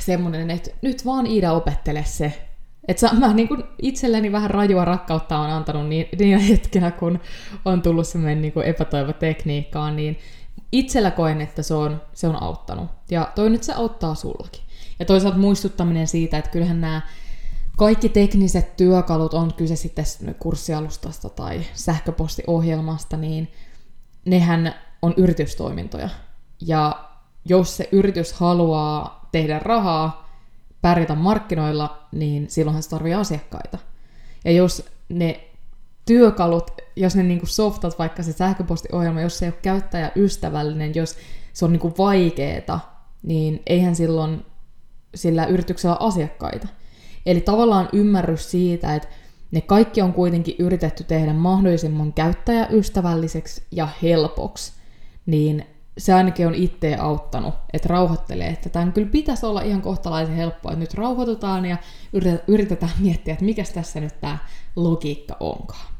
semmonen, 0.00 0.50
että 0.50 0.70
nyt 0.82 1.06
vaan 1.06 1.26
Iida 1.26 1.52
opettele 1.52 2.04
se. 2.06 2.48
Että 2.88 3.14
mä 3.14 3.34
niin 3.34 3.48
kuin 3.48 3.64
itselleni 3.82 4.32
vähän 4.32 4.50
rajua 4.50 4.84
rakkautta 4.84 5.38
on 5.38 5.50
antanut 5.50 5.88
niin, 5.88 6.08
niin 6.18 6.38
hetkenä, 6.38 6.90
kun 6.90 7.20
on 7.64 7.82
tullut 7.82 8.08
semmoinen 8.08 8.42
niin 8.42 8.62
epätoivotekniikkaan, 8.64 9.96
niin 9.96 10.18
itsellä 10.72 11.10
koen, 11.10 11.40
että 11.40 11.62
se 11.62 11.74
on, 11.74 12.02
se 12.12 12.28
on 12.28 12.42
auttanut. 12.42 12.90
Ja 13.10 13.32
toi 13.34 13.50
nyt 13.50 13.62
se 13.62 13.72
auttaa 13.72 14.14
sullakin. 14.14 14.62
Ja 14.98 15.04
toisaalta 15.06 15.38
muistuttaminen 15.38 16.08
siitä, 16.08 16.38
että 16.38 16.50
kyllähän 16.50 16.80
nämä 16.80 17.00
kaikki 17.76 18.08
tekniset 18.08 18.76
työkalut, 18.76 19.34
on 19.34 19.54
kyse 19.54 19.76
sitten 19.76 20.04
kurssialustasta 20.38 21.28
tai 21.28 21.60
sähköpostiohjelmasta, 21.74 23.16
niin 23.16 23.52
nehän 24.24 24.74
on 25.02 25.14
yritystoimintoja. 25.16 26.08
Ja 26.60 27.08
jos 27.44 27.76
se 27.76 27.88
yritys 27.92 28.32
haluaa 28.32 29.28
tehdä 29.32 29.58
rahaa, 29.58 30.31
pärjätä 30.82 31.14
markkinoilla, 31.14 32.06
niin 32.12 32.50
silloinhan 32.50 32.82
se 32.82 32.90
tarvii 32.90 33.14
asiakkaita. 33.14 33.78
Ja 34.44 34.50
jos 34.50 34.84
ne 35.08 35.48
työkalut, 36.06 36.70
jos 36.96 37.16
ne 37.16 37.22
niinku 37.22 37.46
softat, 37.46 37.98
vaikka 37.98 38.22
se 38.22 38.32
sähköpostiohjelma, 38.32 39.20
jos 39.20 39.38
se 39.38 39.44
ei 39.46 39.48
ole 39.50 39.58
käyttäjäystävällinen, 39.62 40.94
jos 40.94 41.16
se 41.52 41.64
on 41.64 41.72
niinku 41.72 41.94
vaikeeta, 41.98 42.80
niin 43.22 43.62
eihän 43.66 43.96
silloin 43.96 44.46
sillä 45.14 45.46
yrityksellä 45.46 45.96
asiakkaita. 46.00 46.68
Eli 47.26 47.40
tavallaan 47.40 47.88
ymmärrys 47.92 48.50
siitä, 48.50 48.94
että 48.94 49.08
ne 49.50 49.60
kaikki 49.60 50.02
on 50.02 50.12
kuitenkin 50.12 50.54
yritetty 50.58 51.04
tehdä 51.04 51.32
mahdollisimman 51.32 52.12
käyttäjäystävälliseksi 52.12 53.62
ja 53.70 53.88
helpoksi, 54.02 54.72
niin 55.26 55.66
se 55.98 56.12
ainakin 56.12 56.46
on 56.46 56.54
itse 56.54 56.94
auttanut, 56.94 57.54
että 57.72 57.88
rauhoittelee, 57.88 58.48
että 58.48 58.68
tämän 58.68 58.92
kyllä 58.92 59.08
pitäisi 59.08 59.46
olla 59.46 59.62
ihan 59.62 59.82
kohtalaisen 59.82 60.36
helppoa, 60.36 60.72
että 60.72 60.80
nyt 60.80 60.94
rauhoitutaan 60.94 61.64
ja 61.64 61.76
yritetään 62.46 62.92
miettiä, 62.98 63.32
että 63.32 63.44
mikä 63.44 63.64
tässä 63.74 64.00
nyt 64.00 64.20
tämä 64.20 64.38
logiikka 64.76 65.36
onkaan. 65.40 65.92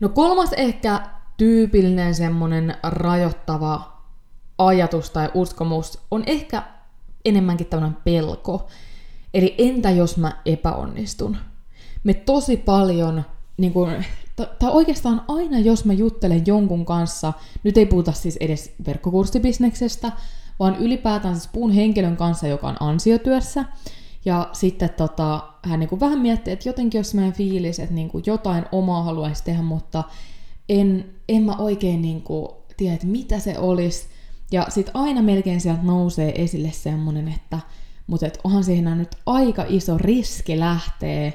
No 0.00 0.08
kolmas 0.08 0.52
ehkä 0.52 1.00
tyypillinen 1.36 2.14
semmoinen 2.14 2.76
rajoittava 2.82 4.02
ajatus 4.58 5.10
tai 5.10 5.30
uskomus 5.34 5.98
on 6.10 6.22
ehkä 6.26 6.62
enemmänkin 7.24 7.66
tämmöinen 7.66 7.96
pelko. 8.04 8.68
Eli 9.34 9.54
entä 9.58 9.90
jos 9.90 10.16
mä 10.16 10.32
epäonnistun? 10.44 11.36
Me 12.04 12.14
tosi 12.14 12.56
paljon, 12.56 13.24
niin 13.56 13.72
kuin, 13.72 14.04
tai 14.36 14.70
oikeastaan 14.70 15.22
aina 15.28 15.58
jos 15.58 15.84
mä 15.84 15.92
juttelen 15.92 16.42
jonkun 16.46 16.84
kanssa, 16.84 17.32
nyt 17.62 17.76
ei 17.76 17.86
puhuta 17.86 18.12
siis 18.12 18.36
edes 18.36 18.74
verkkokurssibisneksestä, 18.86 20.12
vaan 20.58 20.76
ylipäätään 20.76 21.34
siis 21.34 21.48
puhun 21.52 21.70
henkilön 21.70 22.16
kanssa, 22.16 22.46
joka 22.46 22.68
on 22.68 22.76
ansiotyössä, 22.80 23.64
ja 24.24 24.48
sitten 24.52 24.90
tota, 24.90 25.48
hän 25.62 25.80
niin 25.80 25.88
kuin 25.88 26.00
vähän 26.00 26.18
miettii, 26.18 26.52
että 26.52 26.68
jotenkin 26.68 26.98
jos 26.98 27.14
meidän 27.14 27.32
fiilis, 27.32 27.78
että 27.78 27.94
niin 27.94 28.08
kuin 28.08 28.24
jotain 28.26 28.64
omaa 28.72 29.02
haluaisi 29.02 29.44
tehdä, 29.44 29.62
mutta 29.62 30.04
en, 30.68 31.04
en 31.28 31.42
mä 31.42 31.56
oikein 31.56 32.02
niin 32.02 32.22
kuin 32.22 32.48
tiedä, 32.76 32.94
että 32.94 33.06
mitä 33.06 33.38
se 33.38 33.58
olisi. 33.58 34.06
Ja 34.52 34.66
sitten 34.68 34.96
aina 34.96 35.22
melkein 35.22 35.60
sieltä 35.60 35.82
nousee 35.82 36.42
esille 36.42 36.70
semmonen, 36.72 37.28
että 37.28 37.58
mutta 38.06 38.26
et 38.26 38.38
onhan 38.44 38.64
siinä 38.64 38.94
nyt 38.94 39.16
aika 39.26 39.64
iso 39.68 39.98
riski 39.98 40.58
lähteä 40.58 41.32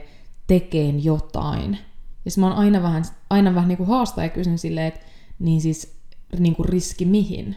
tekemään 0.48 1.03
jotain. 1.03 1.77
Ja 2.25 2.32
mä 2.38 2.48
oon 2.48 2.56
aina 2.58 2.82
vähän, 2.82 3.04
aina 3.30 3.56
vähän 3.56 3.68
niinku 3.68 3.86
haastaa 3.86 4.24
ja 4.24 4.30
kysyn 4.30 4.58
silleen, 4.58 4.88
että 4.88 5.00
niin 5.40 5.62
siis 5.62 5.96
niinku 6.40 6.63
riski 6.63 7.06
mihin? 7.06 7.56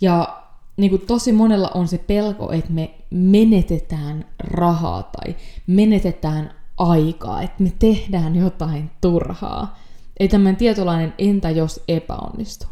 Ja 0.00 0.42
niinku 0.76 0.98
tosi 0.98 1.32
monella 1.32 1.70
on 1.74 1.88
se 1.88 1.98
pelko, 1.98 2.52
että 2.52 2.72
me 2.72 2.94
menetetään 3.10 4.24
rahaa 4.38 5.02
tai 5.02 5.36
menetetään 5.66 6.54
aikaa, 6.76 7.42
että 7.42 7.62
me 7.62 7.72
tehdään 7.78 8.36
jotain 8.36 8.90
turhaa. 9.00 9.78
Ei 10.20 10.28
tämmöinen 10.28 10.56
tietynlainen 10.56 11.14
entä 11.18 11.50
jos 11.50 11.84
epäonnistuu. 11.88 12.68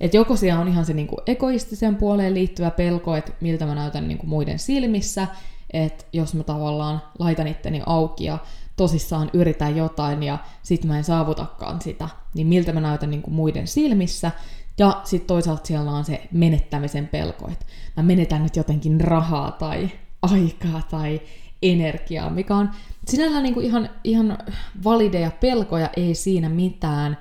Että 0.00 0.16
joko 0.16 0.36
siellä 0.36 0.60
on 0.60 0.68
ihan 0.68 0.84
se 0.84 0.92
niinku 0.92 1.16
egoistisen 1.26 1.96
puoleen 1.96 2.34
liittyvä 2.34 2.70
pelko, 2.70 3.16
että 3.16 3.32
miltä 3.40 3.66
mä 3.66 3.74
näytän 3.74 4.08
niinku 4.08 4.26
muiden 4.26 4.58
silmissä, 4.58 5.26
että 5.72 6.04
jos 6.12 6.34
mä 6.34 6.42
tavallaan 6.42 7.02
laitan 7.18 7.46
itteni 7.46 7.82
auki 7.86 8.24
ja 8.24 8.38
tosissaan 8.76 9.30
yritän 9.32 9.76
jotain 9.76 10.22
ja 10.22 10.38
sit 10.62 10.84
mä 10.84 10.98
en 10.98 11.04
saavutakaan 11.04 11.80
sitä, 11.80 12.08
niin 12.34 12.46
miltä 12.46 12.72
mä 12.72 12.80
näytän 12.80 13.10
niinku 13.10 13.30
muiden 13.30 13.66
silmissä. 13.66 14.30
Ja 14.78 15.00
sitten 15.04 15.26
toisaalta 15.26 15.66
siellä 15.66 15.90
on 15.90 16.04
se 16.04 16.28
menettämisen 16.32 17.08
pelko, 17.08 17.48
että 17.52 17.66
mä 17.96 18.02
menetän 18.02 18.42
nyt 18.42 18.56
jotenkin 18.56 19.00
rahaa 19.00 19.50
tai 19.50 19.90
aikaa 20.22 20.82
tai 20.90 21.20
energiaa, 21.62 22.30
mikä 22.30 22.56
on 22.56 22.70
sinällään 23.06 23.42
niinku 23.42 23.60
ihan, 23.60 23.90
ihan 24.04 24.38
valideja 24.84 25.30
pelkoja, 25.30 25.90
ei 25.96 26.14
siinä 26.14 26.48
mitään, 26.48 27.18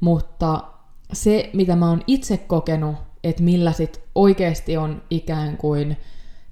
mutta 0.00 0.64
se, 1.12 1.50
mitä 1.52 1.76
mä 1.76 1.88
oon 1.88 2.02
itse 2.06 2.36
kokenut, 2.36 2.96
että 3.24 3.42
millä 3.42 3.72
sit 3.72 4.00
oikeasti 4.14 4.76
on 4.76 5.02
ikään 5.10 5.56
kuin 5.56 5.96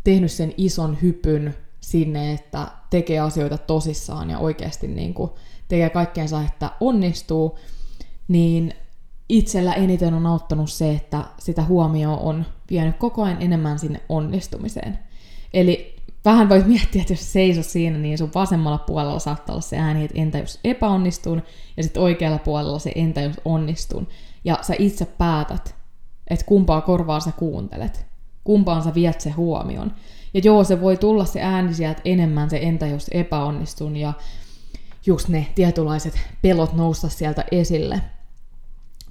tehnyt 0.05 0.33
sen 0.33 0.55
ison 0.57 0.99
hypyn 1.03 1.55
sinne, 1.81 2.33
että 2.33 2.67
tekee 2.91 3.21
asioita 3.21 3.59
tosissaan 3.59 4.31
ja 4.31 4.39
oikeasti 4.39 4.89
niin 4.89 5.15
kuin 5.15 5.31
tekee 5.69 5.91
kaikkeensa, 5.91 6.43
että 6.43 6.71
onnistuu, 6.81 7.59
niin 8.29 8.75
itsellä 9.29 9.73
eniten 9.73 10.15
on 10.15 10.27
auttanut 10.27 10.71
se, 10.71 10.91
että 10.91 11.25
sitä 11.39 11.63
huomioon 11.63 12.19
on 12.19 12.47
vienyt 12.71 12.97
koko 12.97 13.23
ajan 13.23 13.43
enemmän 13.43 13.79
sinne 13.79 14.01
onnistumiseen. 14.09 14.99
Eli 15.55 15.97
vähän 16.25 16.49
voit 16.49 16.67
miettiä, 16.67 17.01
että 17.01 17.13
jos 17.13 17.33
seisot 17.33 17.67
siinä, 17.67 17.99
niin 17.99 18.19
sun 18.19 18.31
vasemmalla 18.35 18.79
puolella 18.79 19.19
saattaa 19.19 19.55
olla 19.55 19.63
se 19.63 19.79
ääni, 19.79 20.05
että 20.05 20.19
entä 20.21 20.39
jos 20.39 20.61
epäonnistun, 20.65 21.43
ja 21.77 21.83
sitten 21.83 22.03
oikealla 22.03 22.39
puolella 22.39 22.79
se 22.79 22.93
entä 22.95 23.21
jos 23.21 23.41
onnistun 23.45 24.09
ja 24.45 24.59
sä 24.63 24.75
itse 24.79 25.05
päätät, 25.05 25.75
että 26.31 26.47
kumpaa 26.47 26.81
korvaa 26.81 27.21
sä 27.21 27.33
kuuntelet, 27.33 28.07
kumpaan 28.45 28.83
sä 28.83 28.95
viet 28.95 29.21
se 29.21 29.31
huomion. 29.31 29.93
Ja 30.35 30.41
joo, 30.45 30.65
se 30.65 30.81
voi 30.81 30.97
tulla 30.97 31.25
se 31.25 31.43
ääni 31.43 31.75
sieltä 31.75 32.01
enemmän 32.05 32.51
se 32.51 32.59
entä 32.63 32.87
jos 32.87 33.07
epäonnistun 33.11 33.97
ja 33.97 34.13
just 35.07 35.29
ne 35.29 35.47
tietynlaiset 35.55 36.21
pelot 36.43 36.73
nousta 36.73 37.09
sieltä 37.09 37.45
esille. 37.53 38.03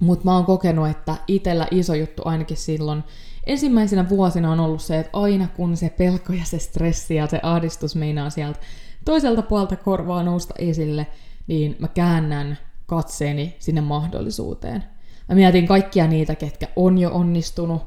Mutta 0.00 0.24
mä 0.24 0.34
oon 0.34 0.44
kokenut, 0.44 0.88
että 0.88 1.16
itellä 1.28 1.66
iso 1.70 1.94
juttu 1.94 2.22
ainakin 2.24 2.56
silloin 2.56 3.04
ensimmäisenä 3.46 4.08
vuosina 4.08 4.52
on 4.52 4.60
ollut 4.60 4.82
se, 4.82 4.98
että 4.98 5.18
aina 5.18 5.48
kun 5.56 5.76
se 5.76 5.90
pelko 5.90 6.32
ja 6.32 6.44
se 6.44 6.58
stressi 6.58 7.14
ja 7.14 7.26
se 7.26 7.40
ahdistus 7.42 7.96
meinaa 7.96 8.30
sieltä 8.30 8.58
toiselta 9.04 9.42
puolta 9.42 9.76
korvaa 9.76 10.22
nousta 10.22 10.54
esille, 10.58 11.06
niin 11.46 11.76
mä 11.78 11.88
käännän 11.88 12.58
katseeni 12.86 13.56
sinne 13.58 13.80
mahdollisuuteen. 13.80 14.84
Mä 15.28 15.34
mietin 15.34 15.66
kaikkia 15.66 16.06
niitä, 16.06 16.34
ketkä 16.34 16.68
on 16.76 16.98
jo 16.98 17.10
onnistunut, 17.12 17.82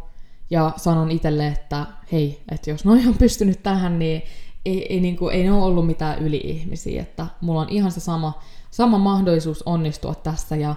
ja 0.54 0.74
sanon 0.78 1.12
itselle, 1.12 1.48
että 1.48 1.86
hei, 2.12 2.44
että 2.52 2.70
jos 2.70 2.86
noin 2.86 3.08
on 3.08 3.18
pystynyt 3.18 3.64
tähän, 3.64 4.00
niin 4.00 4.22
ei, 4.66 4.94
ei, 4.94 5.00
niin 5.00 5.18
kuin, 5.18 5.36
ei 5.36 5.44
ne 5.44 5.52
ole 5.52 5.64
ollut 5.64 5.86
mitään 5.86 6.20
yli-ihmisiä, 6.20 7.02
että 7.02 7.28
mulla 7.42 7.62
on 7.62 7.70
ihan 7.70 7.92
se 7.92 8.00
sama, 8.00 8.42
sama 8.72 8.98
mahdollisuus 8.98 9.64
onnistua 9.64 10.16
tässä, 10.16 10.56
ja 10.56 10.76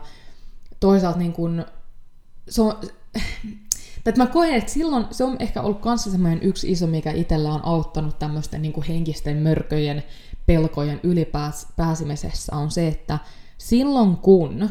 toisaalta 0.81 1.19
niin 1.19 1.33
kuin, 1.33 1.65
se 2.49 2.63
on, 2.63 2.81
että 4.07 4.21
mä 4.23 4.27
koen, 4.27 4.55
että 4.55 4.73
silloin 4.73 5.07
se 5.11 5.25
on 5.25 5.37
ehkä 5.41 5.63
ollut 5.63 5.81
kanssa 5.81 6.11
semmoinen 6.11 6.43
yksi 6.43 6.73
iso, 6.73 6.87
mikä 6.87 7.13
itsellä 7.13 7.53
on 7.53 7.65
auttanut 7.65 8.19
tämmöisten 8.19 8.63
niin 8.63 8.73
kuin 8.73 8.87
henkisten 8.87 9.37
mörköjen, 9.37 10.03
pelkojen 10.47 11.01
ylipääsemisessä, 11.03 12.57
on 12.57 12.71
se, 12.71 12.89
että 12.89 13.19
silloin 13.59 14.17
kun 14.17 14.71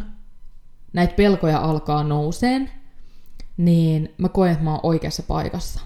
näitä 0.94 1.14
pelkoja 1.14 1.58
alkaa 1.60 2.04
nouseen, 2.04 2.72
niin 3.58 4.14
mä 4.18 4.30
koen, 4.30 4.52
että 4.52 4.64
mä 4.64 4.72
oon 4.72 4.80
oikeassa 4.84 5.24
paikassa. 5.24 5.80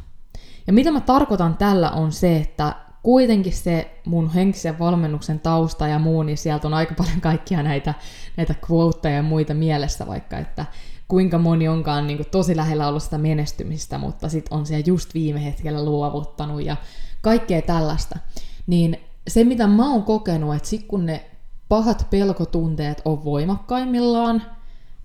Ja 0.67 0.73
mitä 0.73 0.91
mä 0.91 1.01
tarkoitan 1.01 1.57
tällä 1.57 1.91
on 1.91 2.11
se, 2.11 2.37
että 2.37 2.75
kuitenkin 3.03 3.53
se 3.53 3.99
mun 4.05 4.29
henkisen 4.33 4.79
valmennuksen 4.79 5.39
tausta 5.39 5.87
ja 5.87 5.99
muu, 5.99 6.23
niin 6.23 6.37
sieltä 6.37 6.67
on 6.67 6.73
aika 6.73 6.95
paljon 6.95 7.21
kaikkia 7.21 7.63
näitä, 7.63 7.93
näitä 8.37 8.55
quoteja 8.71 9.15
ja 9.15 9.23
muita 9.23 9.53
mielessä, 9.53 10.07
vaikka 10.07 10.37
että 10.37 10.65
kuinka 11.07 11.37
moni 11.37 11.67
onkaan 11.67 12.07
niin 12.07 12.17
kuin 12.17 12.29
tosi 12.29 12.55
lähellä 12.55 12.87
ollut 12.87 13.03
sitä 13.03 13.17
menestymistä, 13.17 13.97
mutta 13.97 14.29
sitten 14.29 14.57
on 14.57 14.65
siellä 14.65 14.83
just 14.87 15.13
viime 15.13 15.45
hetkellä 15.45 15.85
luovuttanut 15.85 16.63
ja 16.65 16.77
kaikkea 17.21 17.61
tällaista. 17.61 18.19
Niin 18.67 18.97
se, 19.27 19.43
mitä 19.43 19.67
mä 19.67 19.91
oon 19.91 20.03
kokenut, 20.03 20.55
että 20.55 20.69
sit 20.69 20.85
kun 20.87 21.05
ne 21.05 21.29
pahat 21.69 22.07
pelkotunteet 22.09 23.01
on 23.05 23.23
voimakkaimmillaan, 23.23 24.41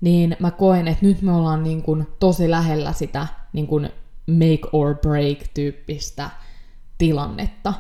niin 0.05 0.37
mä 0.39 0.51
koen, 0.51 0.89
että 0.89 1.07
nyt 1.07 1.23
me 1.23 1.33
ollaan 1.33 1.63
niin 1.63 1.83
kuin 1.83 2.07
tosi 2.19 2.51
lähellä 2.51 2.93
sitä 2.93 3.27
niin 3.53 3.67
kuin 3.67 3.91
make 4.27 4.69
or 4.73 4.95
break 4.95 5.39
tyyppistä 5.55 6.31
tilannetta. 6.99 7.75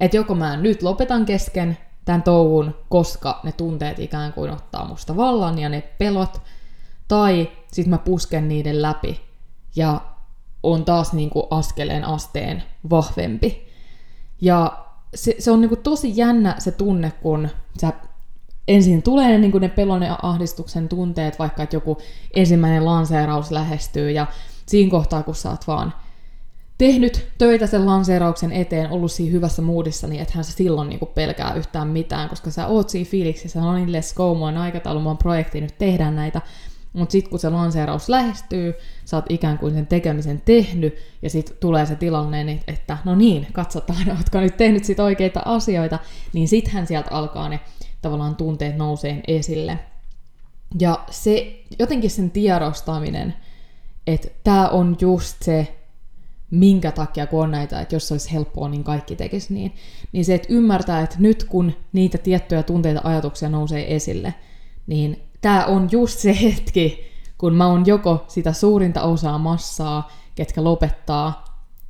Että 0.00 0.16
joko 0.16 0.34
mä 0.34 0.56
nyt 0.56 0.82
lopetan 0.82 1.24
kesken 1.24 1.78
tämän 2.04 2.22
touhun, 2.22 2.74
koska 2.88 3.40
ne 3.44 3.52
tunteet 3.52 3.98
ikään 3.98 4.32
kuin 4.32 4.50
ottaa 4.50 4.88
musta 4.88 5.16
vallan 5.16 5.58
ja 5.58 5.68
ne 5.68 5.82
pelot, 5.98 6.40
Tai 7.08 7.50
sitten 7.72 7.90
mä 7.90 7.98
pusken 7.98 8.48
niiden 8.48 8.82
läpi 8.82 9.20
ja 9.76 10.00
on 10.62 10.84
taas 10.84 11.12
niin 11.12 11.30
kuin 11.30 11.46
askeleen 11.50 12.04
asteen 12.04 12.62
vahvempi. 12.90 13.68
Ja 14.40 14.84
se, 15.14 15.34
se 15.38 15.50
on 15.50 15.60
niin 15.60 15.68
kuin 15.68 15.82
tosi 15.82 16.16
jännä 16.16 16.54
se 16.58 16.70
tunne, 16.70 17.12
kun 17.22 17.48
sä 17.80 17.92
ensin 18.70 19.02
tulee 19.02 19.38
niin 19.38 19.52
kuin 19.52 19.62
ne 19.62 19.68
pelon 19.68 20.02
ja 20.02 20.18
ahdistuksen 20.22 20.88
tunteet, 20.88 21.38
vaikka 21.38 21.62
että 21.62 21.76
joku 21.76 21.98
ensimmäinen 22.34 22.84
lanseeraus 22.84 23.50
lähestyy, 23.50 24.10
ja 24.10 24.26
siinä 24.66 24.90
kohtaa, 24.90 25.22
kun 25.22 25.34
sä 25.34 25.50
oot 25.50 25.66
vaan 25.66 25.92
tehnyt 26.78 27.28
töitä 27.38 27.66
sen 27.66 27.86
lanseerauksen 27.86 28.52
eteen, 28.52 28.90
ollut 28.90 29.12
siinä 29.12 29.32
hyvässä 29.32 29.62
moodissa, 29.62 30.06
niin 30.06 30.22
ethän 30.22 30.44
sä 30.44 30.52
silloin 30.52 30.88
niinku 30.88 31.06
pelkää 31.06 31.54
yhtään 31.54 31.88
mitään, 31.88 32.28
koska 32.28 32.50
sä 32.50 32.66
oot 32.66 32.88
siinä 32.88 33.10
fiiliksissä, 33.10 33.60
no 33.60 33.74
niin, 33.74 33.88
let's 33.88 34.14
go, 34.16 34.34
mulla 34.34 34.48
on 34.48 34.56
aikataulu, 34.56 35.08
on 35.08 35.18
projekti, 35.18 35.60
nyt 35.60 35.78
tehdään 35.78 36.16
näitä. 36.16 36.40
Mutta 36.92 37.12
sitten 37.12 37.30
kun 37.30 37.38
se 37.38 37.50
lanseeraus 37.50 38.08
lähestyy, 38.08 38.74
sä 39.04 39.16
oot 39.16 39.24
ikään 39.28 39.58
kuin 39.58 39.74
sen 39.74 39.86
tekemisen 39.86 40.42
tehnyt, 40.44 40.96
ja 41.22 41.30
sitten 41.30 41.56
tulee 41.60 41.86
se 41.86 41.96
tilanne, 41.96 42.44
niin 42.44 42.60
että 42.66 42.98
no 43.04 43.14
niin, 43.14 43.46
katsotaan, 43.52 44.10
ootko 44.18 44.40
nyt 44.40 44.56
tehnyt 44.56 44.84
sit 44.84 45.00
oikeita 45.00 45.42
asioita, 45.44 45.98
niin 46.32 46.48
sittenhän 46.48 46.86
sieltä 46.86 47.10
alkaa 47.10 47.48
ne 47.48 47.60
tavallaan 48.02 48.36
tunteet 48.36 48.76
nousee 48.76 49.20
esille. 49.26 49.78
Ja 50.80 51.04
se, 51.10 51.62
jotenkin 51.78 52.10
sen 52.10 52.30
tiedostaminen, 52.30 53.34
että 54.06 54.28
tämä 54.44 54.68
on 54.68 54.96
just 55.00 55.36
se, 55.42 55.76
minkä 56.50 56.90
takia 56.90 57.26
kun 57.26 57.42
on 57.42 57.50
näitä, 57.50 57.80
että 57.80 57.94
jos 57.94 58.08
se 58.08 58.14
olisi 58.14 58.32
helppoa, 58.32 58.68
niin 58.68 58.84
kaikki 58.84 59.16
tekisi 59.16 59.54
niin. 59.54 59.74
Niin 60.12 60.24
se, 60.24 60.34
että 60.34 60.48
ymmärtää, 60.50 61.00
että 61.00 61.16
nyt 61.18 61.44
kun 61.44 61.72
niitä 61.92 62.18
tiettyjä 62.18 62.62
tunteita, 62.62 63.00
ajatuksia 63.04 63.48
nousee 63.48 63.94
esille, 63.94 64.34
niin 64.86 65.22
tämä 65.40 65.64
on 65.64 65.88
just 65.92 66.18
se 66.18 66.38
hetki, 66.42 67.10
kun 67.38 67.54
mä 67.54 67.66
oon 67.66 67.86
joko 67.86 68.24
sitä 68.28 68.52
suurinta 68.52 69.02
osaa 69.02 69.38
massaa, 69.38 70.10
ketkä 70.34 70.64
lopettaa, 70.64 71.44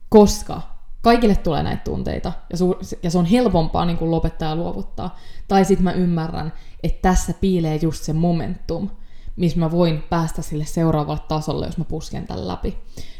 koska 0.08 0.62
kaikille 1.02 1.36
tulee 1.36 1.62
näitä 1.62 1.82
tunteita, 1.84 2.32
ja, 2.50 2.58
su- 2.58 2.98
ja 3.02 3.10
se 3.10 3.18
on 3.18 3.26
helpompaa 3.26 3.84
niin 3.84 3.98
kuin 3.98 4.10
lopettaa 4.10 4.48
ja 4.48 4.56
luovuttaa. 4.56 5.18
Tai 5.48 5.64
sitten 5.64 5.84
mä 5.84 5.92
ymmärrän, 5.92 6.52
että 6.82 6.98
tässä 7.02 7.34
piilee 7.40 7.78
just 7.82 8.04
se 8.04 8.12
momentum, 8.12 8.90
missä 9.36 9.58
mä 9.58 9.70
voin 9.70 10.02
päästä 10.02 10.42
sille 10.42 10.64
seuraavalle 10.64 11.22
tasolle, 11.28 11.66
jos 11.66 11.78
mä 11.78 11.84
pusken 11.84 12.26
tämän 12.26 12.48
läpi. 12.48 12.78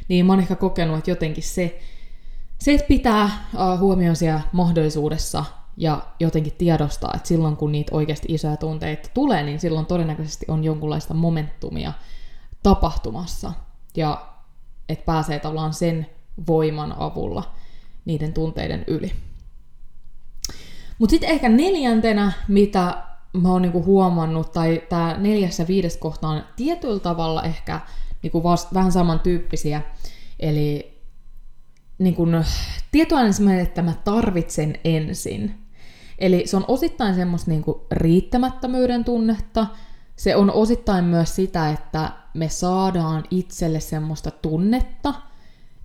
Niin 0.09 0.27
mä 0.27 0.33
oon 0.33 0.41
ehkä 0.41 0.57
kokenut, 0.57 0.99
että 0.99 1.11
jotenkin 1.11 1.43
se, 1.43 1.81
se 2.59 2.75
että 2.75 2.87
pitää 2.87 3.31
huomioon 3.79 4.17
siellä 4.17 4.41
mahdollisuudessa 4.53 5.45
ja 5.77 6.03
jotenkin 6.21 6.53
tiedostaa, 6.59 7.13
että 7.17 7.29
silloin 7.29 7.57
kun 7.57 7.73
niitä 7.73 7.97
oikeasti 7.97 8.29
isoja 8.35 8.57
tunteita 8.57 9.09
tulee, 9.15 9.43
niin 9.43 9.61
silloin 9.61 9.87
todennäköisesti 9.87 10.47
on 10.49 10.65
jonkunlaista 10.65 11.15
momentumia 11.15 11.93
tapahtumassa. 12.63 13.53
Ja 13.97 14.27
että 14.89 15.05
pääsee 15.05 15.39
tavallaan 15.39 15.75
sen 15.75 16.07
voiman 16.47 16.95
avulla 16.99 17.55
niiden 18.11 18.33
tunteiden 18.33 18.85
yli. 18.87 19.13
Mutta 20.99 21.11
sitten 21.11 21.31
ehkä 21.31 21.49
neljäntenä, 21.49 22.33
mitä 22.49 23.03
mä 23.33 23.53
oon 23.53 23.63
niinku 23.63 23.85
huomannut, 23.85 24.53
tai 24.53 24.83
tämä 24.89 25.17
neljäs 25.19 25.59
ja 25.59 25.67
viides 25.67 25.97
kohta 25.97 26.29
on 26.29 26.43
tietyllä 26.57 27.01
tavalla 27.01 27.43
ehkä 27.43 27.81
niinku 28.23 28.43
vast, 28.43 28.75
vähän 28.75 28.93
samantyyppisiä. 28.93 29.83
Eli 30.41 30.99
niinku, 31.99 32.27
tietoinen 32.93 33.35
semmoinen, 33.35 33.63
että 33.63 33.83
mä 33.83 33.95
tarvitsen 34.05 34.79
ensin. 34.85 35.55
Eli 36.19 36.47
se 36.47 36.57
on 36.57 36.65
osittain 36.69 37.15
semmoista 37.15 37.51
niinku 37.51 37.87
riittämättömyyden 37.91 39.05
tunnetta, 39.05 39.67
se 40.17 40.37
on 40.37 40.51
osittain 40.51 41.05
myös 41.05 41.37
sitä, 41.37 41.71
että 41.71 42.11
me 42.35 42.49
saadaan 42.49 43.25
itselle 43.31 43.81
semmoista 43.81 44.31
tunnetta, 44.31 45.15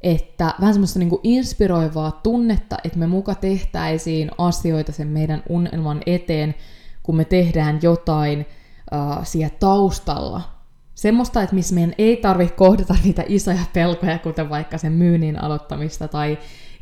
että 0.05 0.53
vähän 0.59 0.73
semmoista 0.73 0.99
niinku 0.99 1.19
inspiroivaa 1.23 2.19
tunnetta, 2.23 2.77
että 2.83 2.99
me 2.99 3.07
muka 3.07 3.35
tehtäisiin 3.35 4.31
asioita 4.37 4.91
sen 4.91 5.07
meidän 5.07 5.43
unelman 5.49 6.01
eteen, 6.05 6.55
kun 7.03 7.15
me 7.15 7.25
tehdään 7.25 7.79
jotain 7.81 8.39
uh, 8.39 9.25
siellä 9.25 9.55
taustalla. 9.59 10.41
Semmoista, 10.95 11.41
että 11.41 11.55
missä 11.55 11.75
meidän 11.75 11.93
ei 11.97 12.17
tarvitse 12.17 12.55
kohdata 12.55 12.95
niitä 13.03 13.23
isoja 13.27 13.65
pelkoja, 13.73 14.19
kuten 14.19 14.49
vaikka 14.49 14.77
sen 14.77 14.91
myynnin 14.91 15.43
aloittamista 15.43 16.07
tai 16.07 16.37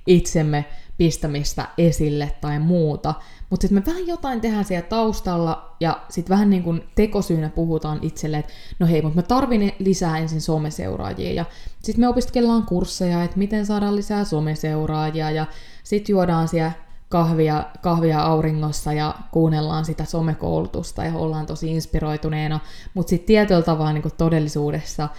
itsemme 0.07 0.65
pistämistä 1.03 1.67
esille 1.77 2.31
tai 2.41 2.59
muuta. 2.59 3.13
Mutta 3.49 3.61
sitten 3.61 3.83
me 3.83 3.85
vähän 3.85 4.07
jotain 4.07 4.41
tehdään 4.41 4.65
siellä 4.65 4.87
taustalla 4.87 5.75
ja 5.79 6.01
sitten 6.09 6.29
vähän 6.29 6.49
niin 6.49 6.63
kuin 6.63 6.83
tekosyynä 6.95 7.49
puhutaan 7.49 7.99
itselle, 8.01 8.37
että 8.37 8.53
no 8.79 8.87
hei, 8.87 9.01
mutta 9.01 9.15
mä 9.15 9.21
tarvin 9.21 9.71
lisää 9.79 10.17
ensin 10.17 10.41
someseuraajia 10.41 11.33
ja 11.33 11.45
sitten 11.83 11.99
me 12.03 12.07
opiskellaan 12.07 12.63
kursseja, 12.63 13.23
että 13.23 13.37
miten 13.37 13.65
saadaan 13.65 13.95
lisää 13.95 14.23
someseuraajia 14.23 15.31
ja 15.31 15.45
sitten 15.83 16.13
juodaan 16.13 16.47
siellä 16.47 16.71
kahvia, 17.09 17.63
kahvia 17.81 18.21
auringossa 18.21 18.93
ja 18.93 19.15
kuunnellaan 19.31 19.85
sitä 19.85 20.05
somekoulutusta 20.05 21.03
ja 21.03 21.15
ollaan 21.15 21.45
tosi 21.45 21.71
inspiroituneena, 21.71 22.59
mutta 22.93 23.09
sitten 23.09 23.27
tietyllä 23.27 23.61
tavalla 23.61 23.93
niin 23.93 24.03
todellisuudessa 24.17 25.09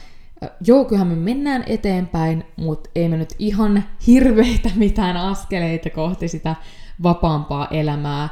joo, 0.66 0.84
kyllähän 0.84 1.08
me 1.08 1.14
mennään 1.16 1.64
eteenpäin, 1.66 2.44
mutta 2.56 2.90
ei 2.94 3.08
me 3.08 3.16
nyt 3.16 3.34
ihan 3.38 3.84
hirveitä 4.06 4.70
mitään 4.74 5.16
askeleita 5.16 5.90
kohti 5.90 6.28
sitä 6.28 6.56
vapaampaa 7.02 7.68
elämää 7.70 8.28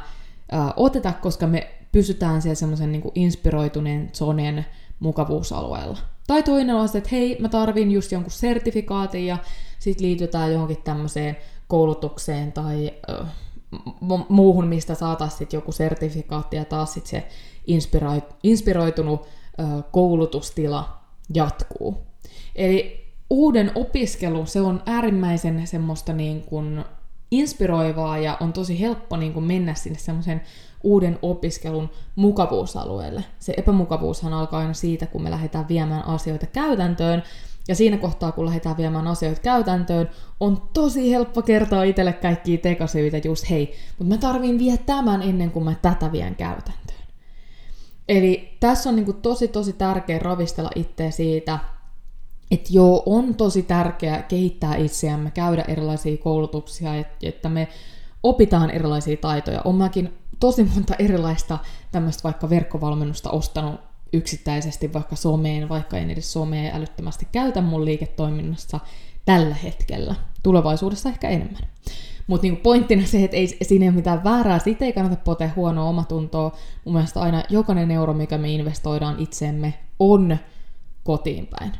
ää, 0.51 0.73
oteta, 0.75 1.13
koska 1.21 1.47
me 1.47 1.71
pysytään 1.91 2.41
siellä 2.41 2.55
semmoisen 2.55 2.91
niin 2.91 3.11
inspiroituneen 3.15 4.09
zonen 4.13 4.65
mukavuusalueella. 4.99 5.97
Tai 6.27 6.43
toinen 6.43 6.75
on 6.75 6.89
se, 6.89 6.97
että 6.97 7.09
hei, 7.11 7.37
mä 7.39 7.49
tarvin 7.49 7.91
just 7.91 8.11
jonkun 8.11 8.31
sertifikaatin 8.31 9.25
ja 9.25 9.37
sitten 9.79 10.07
liitytään 10.07 10.53
johonkin 10.53 10.83
tämmöiseen 10.83 11.37
koulutukseen 11.67 12.51
tai 12.51 12.93
äh, 13.09 13.27
muuhun, 14.29 14.67
mistä 14.67 14.95
saataisiin 14.95 15.49
joku 15.53 15.71
sertifikaatti 15.71 16.55
ja 16.55 16.65
taas 16.65 16.93
sit 16.93 17.05
se 17.05 17.27
inspiroitunut 18.43 19.21
äh, 19.59 19.83
koulutustila 19.91 21.02
jatkuu. 21.33 21.97
Eli 22.55 23.05
uuden 23.29 23.71
opiskelu, 23.75 24.45
se 24.45 24.61
on 24.61 24.83
äärimmäisen 24.85 25.67
semmoista 25.67 26.13
niin 26.13 26.41
kuin 26.41 26.85
inspiroivaa 27.31 28.17
ja 28.17 28.37
on 28.39 28.53
tosi 28.53 28.79
helppo 28.79 29.17
niin 29.17 29.33
kuin 29.33 29.45
mennä 29.45 29.73
sinne 29.73 29.99
semmoisen 29.99 30.41
uuden 30.83 31.19
opiskelun 31.21 31.89
mukavuusalueelle. 32.15 33.23
Se 33.39 33.53
epämukavuushan 33.57 34.33
alkaa 34.33 34.59
aina 34.59 34.73
siitä, 34.73 35.05
kun 35.05 35.23
me 35.23 35.31
lähdetään 35.31 35.67
viemään 35.67 36.05
asioita 36.05 36.45
käytäntöön, 36.45 37.23
ja 37.67 37.75
siinä 37.75 37.97
kohtaa, 37.97 38.31
kun 38.31 38.45
lähdetään 38.45 38.77
viemään 38.77 39.07
asioita 39.07 39.41
käytäntöön, 39.41 40.09
on 40.39 40.61
tosi 40.73 41.11
helppo 41.11 41.41
kertoa 41.41 41.83
itselle 41.83 42.13
kaikkia 42.13 42.57
tekosyitä 42.57 43.17
just 43.17 43.49
hei, 43.49 43.75
mutta 43.99 44.13
mä 44.13 44.17
tarvin 44.17 44.59
vielä 44.59 44.77
tämän 44.77 45.21
ennen 45.21 45.51
kuin 45.51 45.65
mä 45.65 45.75
tätä 45.81 46.11
vien 46.11 46.35
käytäntöön. 46.35 47.02
Eli 48.07 48.57
tässä 48.59 48.89
on 48.89 48.95
niin 48.95 49.05
kuin 49.05 49.21
tosi 49.21 49.47
tosi 49.47 49.73
tärkeä 49.73 50.19
ravistella 50.19 50.69
itseä 50.75 51.11
siitä, 51.11 51.59
että 52.51 52.69
joo, 52.73 53.03
on 53.05 53.35
tosi 53.35 53.63
tärkeää 53.63 54.21
kehittää 54.21 54.75
itseämme, 54.75 55.31
käydä 55.31 55.65
erilaisia 55.67 56.17
koulutuksia, 56.17 56.91
että 57.23 57.49
me 57.49 57.67
opitaan 58.23 58.69
erilaisia 58.69 59.17
taitoja. 59.17 59.61
Olen 59.65 59.75
mäkin 59.75 60.13
tosi 60.39 60.63
monta 60.63 60.95
erilaista 60.99 61.59
tämmöistä 61.91 62.23
vaikka 62.23 62.49
verkkovalmennusta 62.49 63.29
ostanut 63.29 63.79
yksittäisesti 64.13 64.93
vaikka 64.93 65.15
someen, 65.15 65.69
vaikka 65.69 65.97
en 65.97 66.11
edes 66.11 66.33
somea 66.33 66.75
älyttömästi 66.75 67.27
käytä 67.31 67.61
mun 67.61 67.85
liiketoiminnassa 67.85 68.79
tällä 69.25 69.55
hetkellä. 69.55 70.15
Tulevaisuudessa 70.43 71.09
ehkä 71.09 71.29
enemmän. 71.29 71.63
Mutta 72.27 72.41
niinku 72.41 72.61
pointtina 72.63 73.05
se, 73.05 73.23
että 73.23 73.37
ei, 73.37 73.47
siinä 73.61 73.85
ei 73.85 73.89
ole 73.89 73.95
mitään 73.95 74.23
väärää, 74.23 74.59
siitä 74.59 74.85
ei 74.85 74.93
kannata 74.93 75.15
potea 75.15 75.49
huonoa 75.55 75.89
omatuntoa. 75.89 76.55
Mun 76.85 76.93
mielestä 76.93 77.21
aina 77.21 77.43
jokainen 77.49 77.91
euro, 77.91 78.13
mikä 78.13 78.37
me 78.37 78.49
investoidaan 78.49 79.19
itseemme, 79.19 79.73
on 79.99 80.37
kotiin 81.03 81.47
päin. 81.47 81.71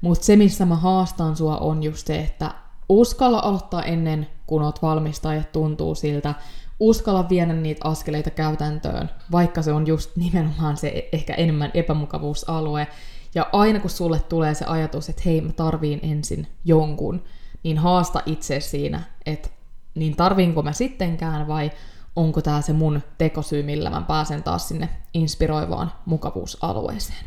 Mutta 0.00 0.24
se, 0.24 0.36
missä 0.36 0.66
mä 0.66 0.76
haastan 0.76 1.36
sua, 1.36 1.58
on 1.58 1.82
just 1.82 2.06
se, 2.06 2.18
että 2.18 2.54
uskalla 2.88 3.38
aloittaa 3.38 3.82
ennen 3.82 4.26
kuin 4.46 4.62
oot 4.62 4.82
valmis 4.82 5.20
tai 5.20 5.42
tuntuu 5.52 5.94
siltä. 5.94 6.34
Uskalla 6.80 7.28
viedä 7.28 7.52
niitä 7.52 7.88
askeleita 7.88 8.30
käytäntöön, 8.30 9.10
vaikka 9.32 9.62
se 9.62 9.72
on 9.72 9.86
just 9.86 10.16
nimenomaan 10.16 10.76
se 10.76 11.08
ehkä 11.12 11.34
enemmän 11.34 11.70
epämukavuusalue. 11.74 12.86
Ja 13.34 13.46
aina 13.52 13.80
kun 13.80 13.90
sulle 13.90 14.20
tulee 14.20 14.54
se 14.54 14.64
ajatus, 14.64 15.08
että 15.08 15.22
hei, 15.24 15.40
mä 15.40 15.52
tarviin 15.52 16.00
ensin 16.02 16.46
jonkun, 16.64 17.22
niin 17.62 17.78
haasta 17.78 18.22
itse 18.26 18.60
siinä, 18.60 19.02
että 19.26 19.48
niin 19.94 20.16
tarviinko 20.16 20.62
mä 20.62 20.72
sittenkään 20.72 21.48
vai 21.48 21.70
onko 22.16 22.42
tämä 22.42 22.60
se 22.60 22.72
mun 22.72 23.02
tekosyy, 23.18 23.62
millä 23.62 23.90
mä 23.90 24.00
pääsen 24.00 24.42
taas 24.42 24.68
sinne 24.68 24.88
inspiroivaan 25.14 25.92
mukavuusalueeseen. 26.04 27.24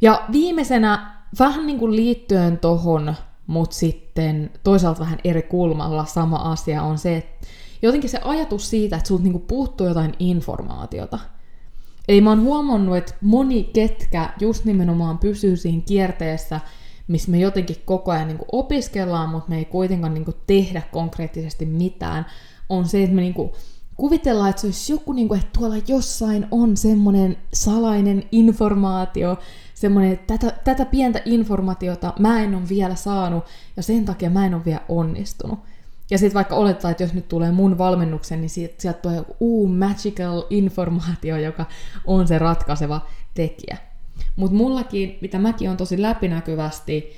Ja 0.00 0.24
viimeisenä 0.32 1.18
vähän 1.38 1.66
niin 1.66 1.78
kuin 1.78 1.96
liittyen 1.96 2.58
tohon, 2.58 3.14
mutta 3.46 3.76
sitten 3.76 4.50
toisaalta 4.62 5.00
vähän 5.00 5.18
eri 5.24 5.42
kulmalla 5.42 6.04
sama 6.04 6.36
asia 6.36 6.82
on 6.82 6.98
se, 6.98 7.16
että 7.16 7.46
jotenkin 7.82 8.10
se 8.10 8.20
ajatus 8.24 8.70
siitä, 8.70 8.96
että 8.96 9.08
sulta 9.08 9.22
niin 9.22 9.40
puuttuu 9.40 9.86
jotain 9.86 10.14
informaatiota. 10.18 11.18
Eli 12.08 12.20
mä 12.20 12.30
oon 12.30 12.42
huomannut, 12.42 12.96
että 12.96 13.14
moni 13.20 13.64
ketkä 13.64 14.30
just 14.40 14.64
nimenomaan 14.64 15.18
pysyy 15.18 15.56
siinä 15.56 15.82
kierteessä, 15.86 16.60
missä 17.08 17.30
me 17.30 17.38
jotenkin 17.38 17.76
koko 17.84 18.10
ajan 18.10 18.28
niin 18.28 18.38
opiskellaan, 18.52 19.28
mutta 19.28 19.48
me 19.48 19.58
ei 19.58 19.64
kuitenkaan 19.64 20.14
niin 20.14 20.24
tehdä 20.46 20.82
konkreettisesti 20.92 21.66
mitään, 21.66 22.26
on 22.68 22.88
se, 22.88 23.02
että 23.02 23.14
me 23.14 23.20
niin 23.20 23.34
kuvitellaan, 23.96 24.50
että 24.50 24.60
se 24.60 24.66
olisi 24.66 24.92
joku, 24.92 25.12
niin 25.12 25.28
kuin, 25.28 25.40
että 25.40 25.58
tuolla 25.58 25.76
jossain 25.86 26.46
on 26.50 26.76
semmoinen 26.76 27.36
salainen 27.52 28.24
informaatio, 28.32 29.38
semmoinen, 29.74 30.12
että 30.12 30.38
tätä, 30.38 30.58
tätä 30.64 30.84
pientä 30.84 31.22
informaatiota 31.24 32.12
mä 32.18 32.42
en 32.42 32.54
ole 32.54 32.68
vielä 32.68 32.94
saanut, 32.94 33.44
ja 33.76 33.82
sen 33.82 34.04
takia 34.04 34.30
mä 34.30 34.46
en 34.46 34.54
ole 34.54 34.64
vielä 34.64 34.80
onnistunut. 34.88 35.58
Ja 36.10 36.18
sitten 36.18 36.34
vaikka 36.34 36.54
olettaa, 36.54 36.90
että 36.90 37.02
jos 37.02 37.14
nyt 37.14 37.28
tulee 37.28 37.52
mun 37.52 37.78
valmennuksen, 37.78 38.40
niin 38.40 38.50
sieltä 38.50 38.92
tulee 38.92 39.16
joku 39.16 39.36
uu 39.40 39.68
magical 39.68 40.42
informaatio, 40.50 41.36
joka 41.36 41.66
on 42.06 42.28
se 42.28 42.38
ratkaiseva 42.38 43.06
tekijä. 43.34 43.87
Mutta 44.38 44.56
mullakin, 44.56 45.18
mitä 45.20 45.38
mäkin 45.38 45.70
on 45.70 45.76
tosi 45.76 46.02
läpinäkyvästi 46.02 47.12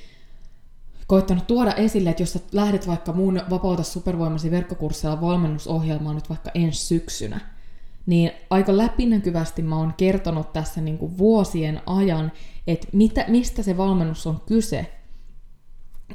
koittanut 1.06 1.46
tuoda 1.46 1.72
esille, 1.72 2.10
että 2.10 2.22
jos 2.22 2.32
sä 2.32 2.40
lähdet 2.52 2.86
vaikka 2.86 3.12
mun 3.12 3.40
Vapauta 3.50 3.82
supervoimasi 3.82 4.50
verkkokurssilla 4.50 5.20
valmennusohjelmaan 5.20 6.14
nyt 6.14 6.28
vaikka 6.28 6.50
ensi 6.54 6.86
syksynä, 6.86 7.40
niin 8.06 8.30
aika 8.50 8.76
läpinäkyvästi 8.76 9.62
mä 9.62 9.76
oon 9.76 9.94
kertonut 9.96 10.52
tässä 10.52 10.80
niin 10.80 10.98
kuin 10.98 11.18
vuosien 11.18 11.80
ajan, 11.86 12.32
että 12.66 12.88
mitä, 12.92 13.24
mistä 13.28 13.62
se 13.62 13.76
valmennus 13.76 14.26
on 14.26 14.40
kyse, 14.46 14.92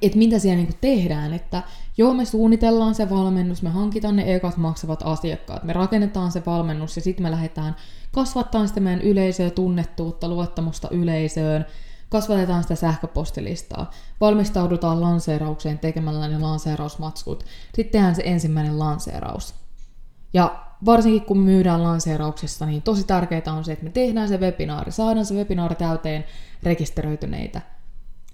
että 0.01 0.17
mitä 0.17 0.39
siellä 0.39 0.55
niin 0.55 0.67
kuin 0.67 0.77
tehdään, 0.81 1.33
että 1.33 1.63
joo 1.97 2.13
me 2.13 2.25
suunnitellaan 2.25 2.95
se 2.95 3.09
valmennus, 3.09 3.61
me 3.61 3.69
hankitaan 3.69 4.15
ne 4.15 4.35
ekat 4.35 4.57
maksavat 4.57 4.99
asiakkaat, 5.03 5.63
me 5.63 5.73
rakennetaan 5.73 6.31
se 6.31 6.43
valmennus 6.45 6.95
ja 6.95 7.01
sitten 7.01 7.23
me 7.23 7.31
lähdetään 7.31 7.75
kasvattaa 8.11 8.67
sitä 8.67 8.79
meidän 8.79 9.01
yleisöä, 9.01 9.49
tunnettuutta, 9.49 10.29
luottamusta 10.29 10.87
yleisöön, 10.91 11.65
kasvatetaan 12.09 12.63
sitä 12.63 12.75
sähköpostilistaa, 12.75 13.91
valmistaudutaan 14.21 15.01
lanseeraukseen 15.01 15.79
tekemällä 15.79 16.27
ne 16.27 16.39
lanseerausmatskut, 16.39 17.45
sitten 17.75 17.91
tehdään 17.91 18.15
se 18.15 18.21
ensimmäinen 18.25 18.79
lanseeraus. 18.79 19.55
Ja 20.33 20.65
varsinkin 20.85 21.25
kun 21.25 21.39
myydään 21.39 21.83
lanseerauksessa, 21.83 22.65
niin 22.65 22.81
tosi 22.81 23.03
tärkeää 23.03 23.53
on 23.57 23.65
se, 23.65 23.71
että 23.71 23.85
me 23.85 23.91
tehdään 23.91 24.27
se 24.27 24.37
webinaari, 24.37 24.91
saadaan 24.91 25.25
se 25.25 25.35
webinaari 25.35 25.75
täyteen 25.75 26.25
rekisteröityneitä. 26.63 27.61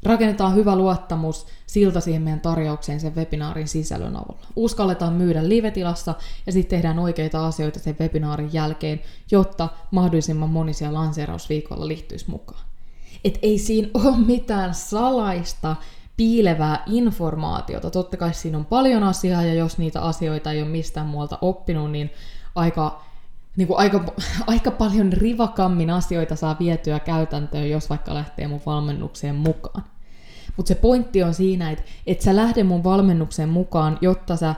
Rakennetaan 0.04 0.56
hyvä 0.56 0.76
luottamus 0.76 1.48
silta 1.68 2.02
siihen 2.02 2.22
meidän 2.22 2.42
tarjoukseen 2.42 3.00
sen 3.00 3.16
webinaarin 3.16 3.68
sisällön 3.68 4.16
avulla. 4.16 4.48
Uskalletaan 4.56 5.14
myydä 5.14 5.50
live-tilassa 5.50 6.16
ja 6.46 6.52
sitten 6.52 6.78
tehdään 6.78 7.00
oikeita 7.00 7.48
asioita 7.48 7.80
sen 7.80 7.96
webinaarin 8.00 8.54
jälkeen, 8.54 9.02
jotta 9.32 9.70
mahdollisimman 9.92 10.50
moni 10.50 10.74
siellä 10.74 11.00
lanseerausviikolla 11.00 11.88
liittyisi 11.88 12.30
mukaan 12.30 12.72
että 13.24 13.40
ei 13.42 13.58
siinä 13.58 13.88
ole 13.94 14.18
mitään 14.18 14.74
salaista 14.74 15.76
piilevää 16.18 16.84
informaatiota. 16.86 17.92
Totta 17.92 18.18
kai 18.18 18.34
siinä 18.34 18.58
on 18.58 18.66
paljon 18.66 19.04
asiaa, 19.04 19.44
ja 19.44 19.54
jos 19.54 19.78
niitä 19.78 20.02
asioita 20.02 20.52
ei 20.52 20.62
ole 20.62 20.70
mistään 20.70 21.08
muualta 21.08 21.38
oppinut, 21.42 21.92
niin 21.92 22.10
aika, 22.56 23.04
niin 23.58 23.68
kuin 23.68 23.80
aika, 23.80 24.04
aika 24.48 24.72
paljon 24.72 25.14
rivakammin 25.14 25.90
asioita 25.90 26.36
saa 26.36 26.56
vietyä 26.60 27.00
käytäntöön, 27.00 27.70
jos 27.70 27.90
vaikka 27.90 28.14
lähtee 28.14 28.48
mun 28.48 28.62
valmennukseen 28.66 29.36
mukaan. 29.36 29.84
Mutta 30.58 30.68
se 30.68 30.76
pointti 30.76 31.24
on 31.24 31.34
siinä, 31.34 31.72
että 31.72 31.84
et 32.08 32.22
sä 32.22 32.36
lähde 32.36 32.64
mun 32.64 32.84
valmennukseen 32.84 33.50
mukaan, 33.50 33.98
jotta 34.02 34.36
sä 34.36 34.56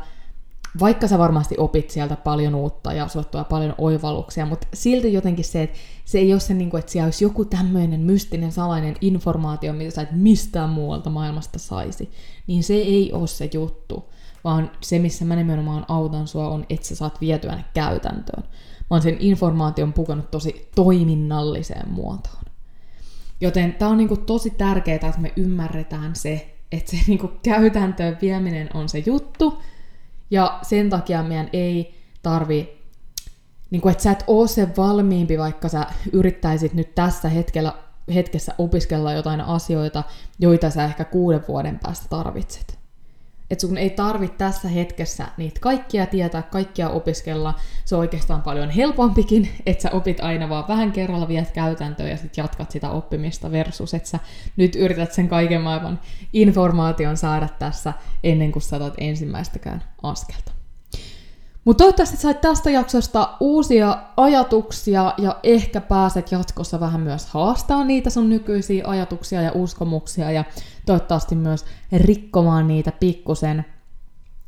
vaikka 0.79 1.07
sä 1.07 1.17
varmasti 1.17 1.55
opit 1.57 1.89
sieltä 1.89 2.15
paljon 2.15 2.55
uutta 2.55 2.93
ja 2.93 3.07
sulle 3.07 3.45
paljon 3.49 3.75
oivalluksia, 3.77 4.45
mutta 4.45 4.67
silti 4.73 5.13
jotenkin 5.13 5.45
se, 5.45 5.63
että 5.63 5.77
se 6.05 6.19
ei 6.19 6.33
ole 6.33 6.39
se, 6.39 6.53
niin 6.53 6.69
kuin, 6.69 6.79
että 6.79 6.91
siellä 6.91 7.07
olisi 7.07 7.25
joku 7.25 7.45
tämmöinen 7.45 7.99
mystinen 7.99 8.51
salainen 8.51 8.95
informaatio, 9.01 9.73
mitä 9.73 9.91
sä 9.91 10.01
et 10.01 10.11
mistään 10.11 10.69
muualta 10.69 11.09
maailmasta 11.09 11.59
saisi, 11.59 12.11
niin 12.47 12.63
se 12.63 12.73
ei 12.73 13.11
ole 13.13 13.27
se 13.27 13.49
juttu, 13.53 14.09
vaan 14.43 14.71
se, 14.81 14.99
missä 14.99 15.25
mä 15.25 15.35
nimenomaan 15.35 15.85
autan 15.87 16.27
sua, 16.27 16.47
on, 16.47 16.65
että 16.69 16.87
sä 16.87 16.95
saat 16.95 17.21
vietyä 17.21 17.55
ne 17.55 17.65
käytäntöön. 17.73 18.43
Mä 18.89 18.95
oon 18.95 19.01
sen 19.01 19.17
informaation 19.19 19.93
pukannut 19.93 20.31
tosi 20.31 20.69
toiminnalliseen 20.75 21.89
muotoon. 21.89 22.43
Joten 23.41 23.73
tää 23.73 23.87
on 23.87 23.97
niinku 23.97 24.17
tosi 24.17 24.49
tärkeää, 24.49 24.95
että 24.95 25.19
me 25.19 25.33
ymmärretään 25.35 26.15
se, 26.15 26.55
että 26.71 26.91
se 26.91 26.97
niinku 27.07 27.31
käytäntöön 27.43 28.17
vieminen 28.21 28.69
on 28.73 28.89
se 28.89 29.03
juttu, 29.05 29.61
ja 30.31 30.59
sen 30.61 30.89
takia 30.89 31.23
meidän 31.23 31.49
ei 31.53 31.95
tarvi, 32.23 32.77
niin 33.71 33.81
kuin, 33.81 33.91
että 33.91 34.03
sä 34.03 34.11
et 34.11 34.23
oo 34.27 34.47
se 34.47 34.67
valmiimpi, 34.77 35.37
vaikka 35.37 35.69
sä 35.69 35.85
yrittäisit 36.11 36.73
nyt 36.73 36.95
tässä 36.95 37.29
hetkellä, 37.29 37.73
hetkessä 38.13 38.55
opiskella 38.57 39.13
jotain 39.13 39.41
asioita, 39.41 40.03
joita 40.39 40.69
sä 40.69 40.83
ehkä 40.83 41.05
kuuden 41.05 41.43
vuoden 41.47 41.79
päästä 41.83 42.05
tarvitset. 42.09 42.82
Että 43.51 43.67
sun 43.67 43.77
ei 43.77 43.89
tarvitse 43.89 44.37
tässä 44.37 44.67
hetkessä 44.67 45.27
niitä 45.37 45.59
kaikkia 45.59 46.05
tietää, 46.05 46.41
kaikkia 46.41 46.89
opiskella. 46.89 47.53
Se 47.85 47.95
on 47.95 47.99
oikeastaan 47.99 48.41
paljon 48.41 48.69
helpompikin, 48.69 49.49
että 49.65 49.81
sä 49.81 49.91
opit 49.91 50.19
aina 50.19 50.49
vaan 50.49 50.67
vähän 50.67 50.91
kerralla, 50.91 51.27
viet 51.27 51.51
käytäntöön 51.51 52.09
ja 52.09 52.17
sitten 52.17 52.43
jatkat 52.43 52.71
sitä 52.71 52.89
oppimista 52.89 53.51
versus, 53.51 53.93
että 53.93 54.09
sä 54.09 54.19
nyt 54.57 54.75
yrität 54.75 55.13
sen 55.13 55.29
kaiken 55.29 55.61
maailman 55.61 55.99
informaation 56.33 57.17
saada 57.17 57.49
tässä 57.59 57.93
ennen 58.23 58.51
kuin 58.51 58.63
sä 58.63 58.79
ensimmäistäkään 58.97 59.83
askelta. 60.03 60.62
Mutta 61.65 61.83
toivottavasti 61.83 62.17
sait 62.17 62.41
tästä 62.41 62.69
jaksosta 62.69 63.37
uusia 63.39 63.97
ajatuksia 64.17 65.13
ja 65.17 65.39
ehkä 65.43 65.81
pääset 65.81 66.31
jatkossa 66.31 66.79
vähän 66.79 67.01
myös 67.01 67.25
haastaa 67.25 67.83
niitä 67.83 68.09
sun 68.09 68.29
nykyisiä 68.29 68.87
ajatuksia 68.87 69.41
ja 69.41 69.51
uskomuksia 69.55 70.31
ja 70.31 70.43
toivottavasti 70.85 71.35
myös 71.35 71.65
rikkomaan 71.91 72.67
niitä 72.67 72.91
pikkusen. 72.91 73.65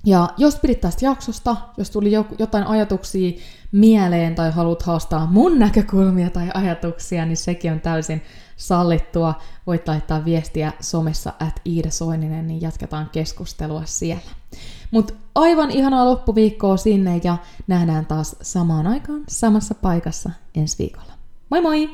Ja 0.05 0.29
jos 0.37 0.55
pidit 0.55 0.81
tästä 0.81 1.05
jaksosta, 1.05 1.55
jos 1.77 1.89
tuli 1.89 2.11
jotain 2.39 2.67
ajatuksia 2.67 3.31
mieleen 3.71 4.35
tai 4.35 4.51
haluat 4.51 4.83
haastaa 4.83 5.25
mun 5.25 5.59
näkökulmia 5.59 6.29
tai 6.29 6.49
ajatuksia, 6.53 7.25
niin 7.25 7.37
sekin 7.37 7.71
on 7.71 7.81
täysin 7.81 8.21
sallittua. 8.57 9.33
Voit 9.67 9.87
laittaa 9.87 10.25
viestiä 10.25 10.73
somessa 10.79 11.33
at 11.39 11.61
Iida 11.65 11.91
Soininen, 11.91 12.47
niin 12.47 12.61
jatketaan 12.61 13.09
keskustelua 13.09 13.81
siellä. 13.85 14.31
Mutta 14.95 15.13
aivan 15.35 15.71
ihanaa 15.71 16.05
loppuviikkoa 16.05 16.77
sinne 16.77 17.21
ja 17.23 17.37
nähdään 17.67 18.05
taas 18.05 18.35
samaan 18.41 18.87
aikaan 18.87 19.23
samassa 19.27 19.75
paikassa 19.75 20.29
ensi 20.55 20.75
viikolla. 20.79 21.13
Moi 21.49 21.61
moi! 21.61 21.89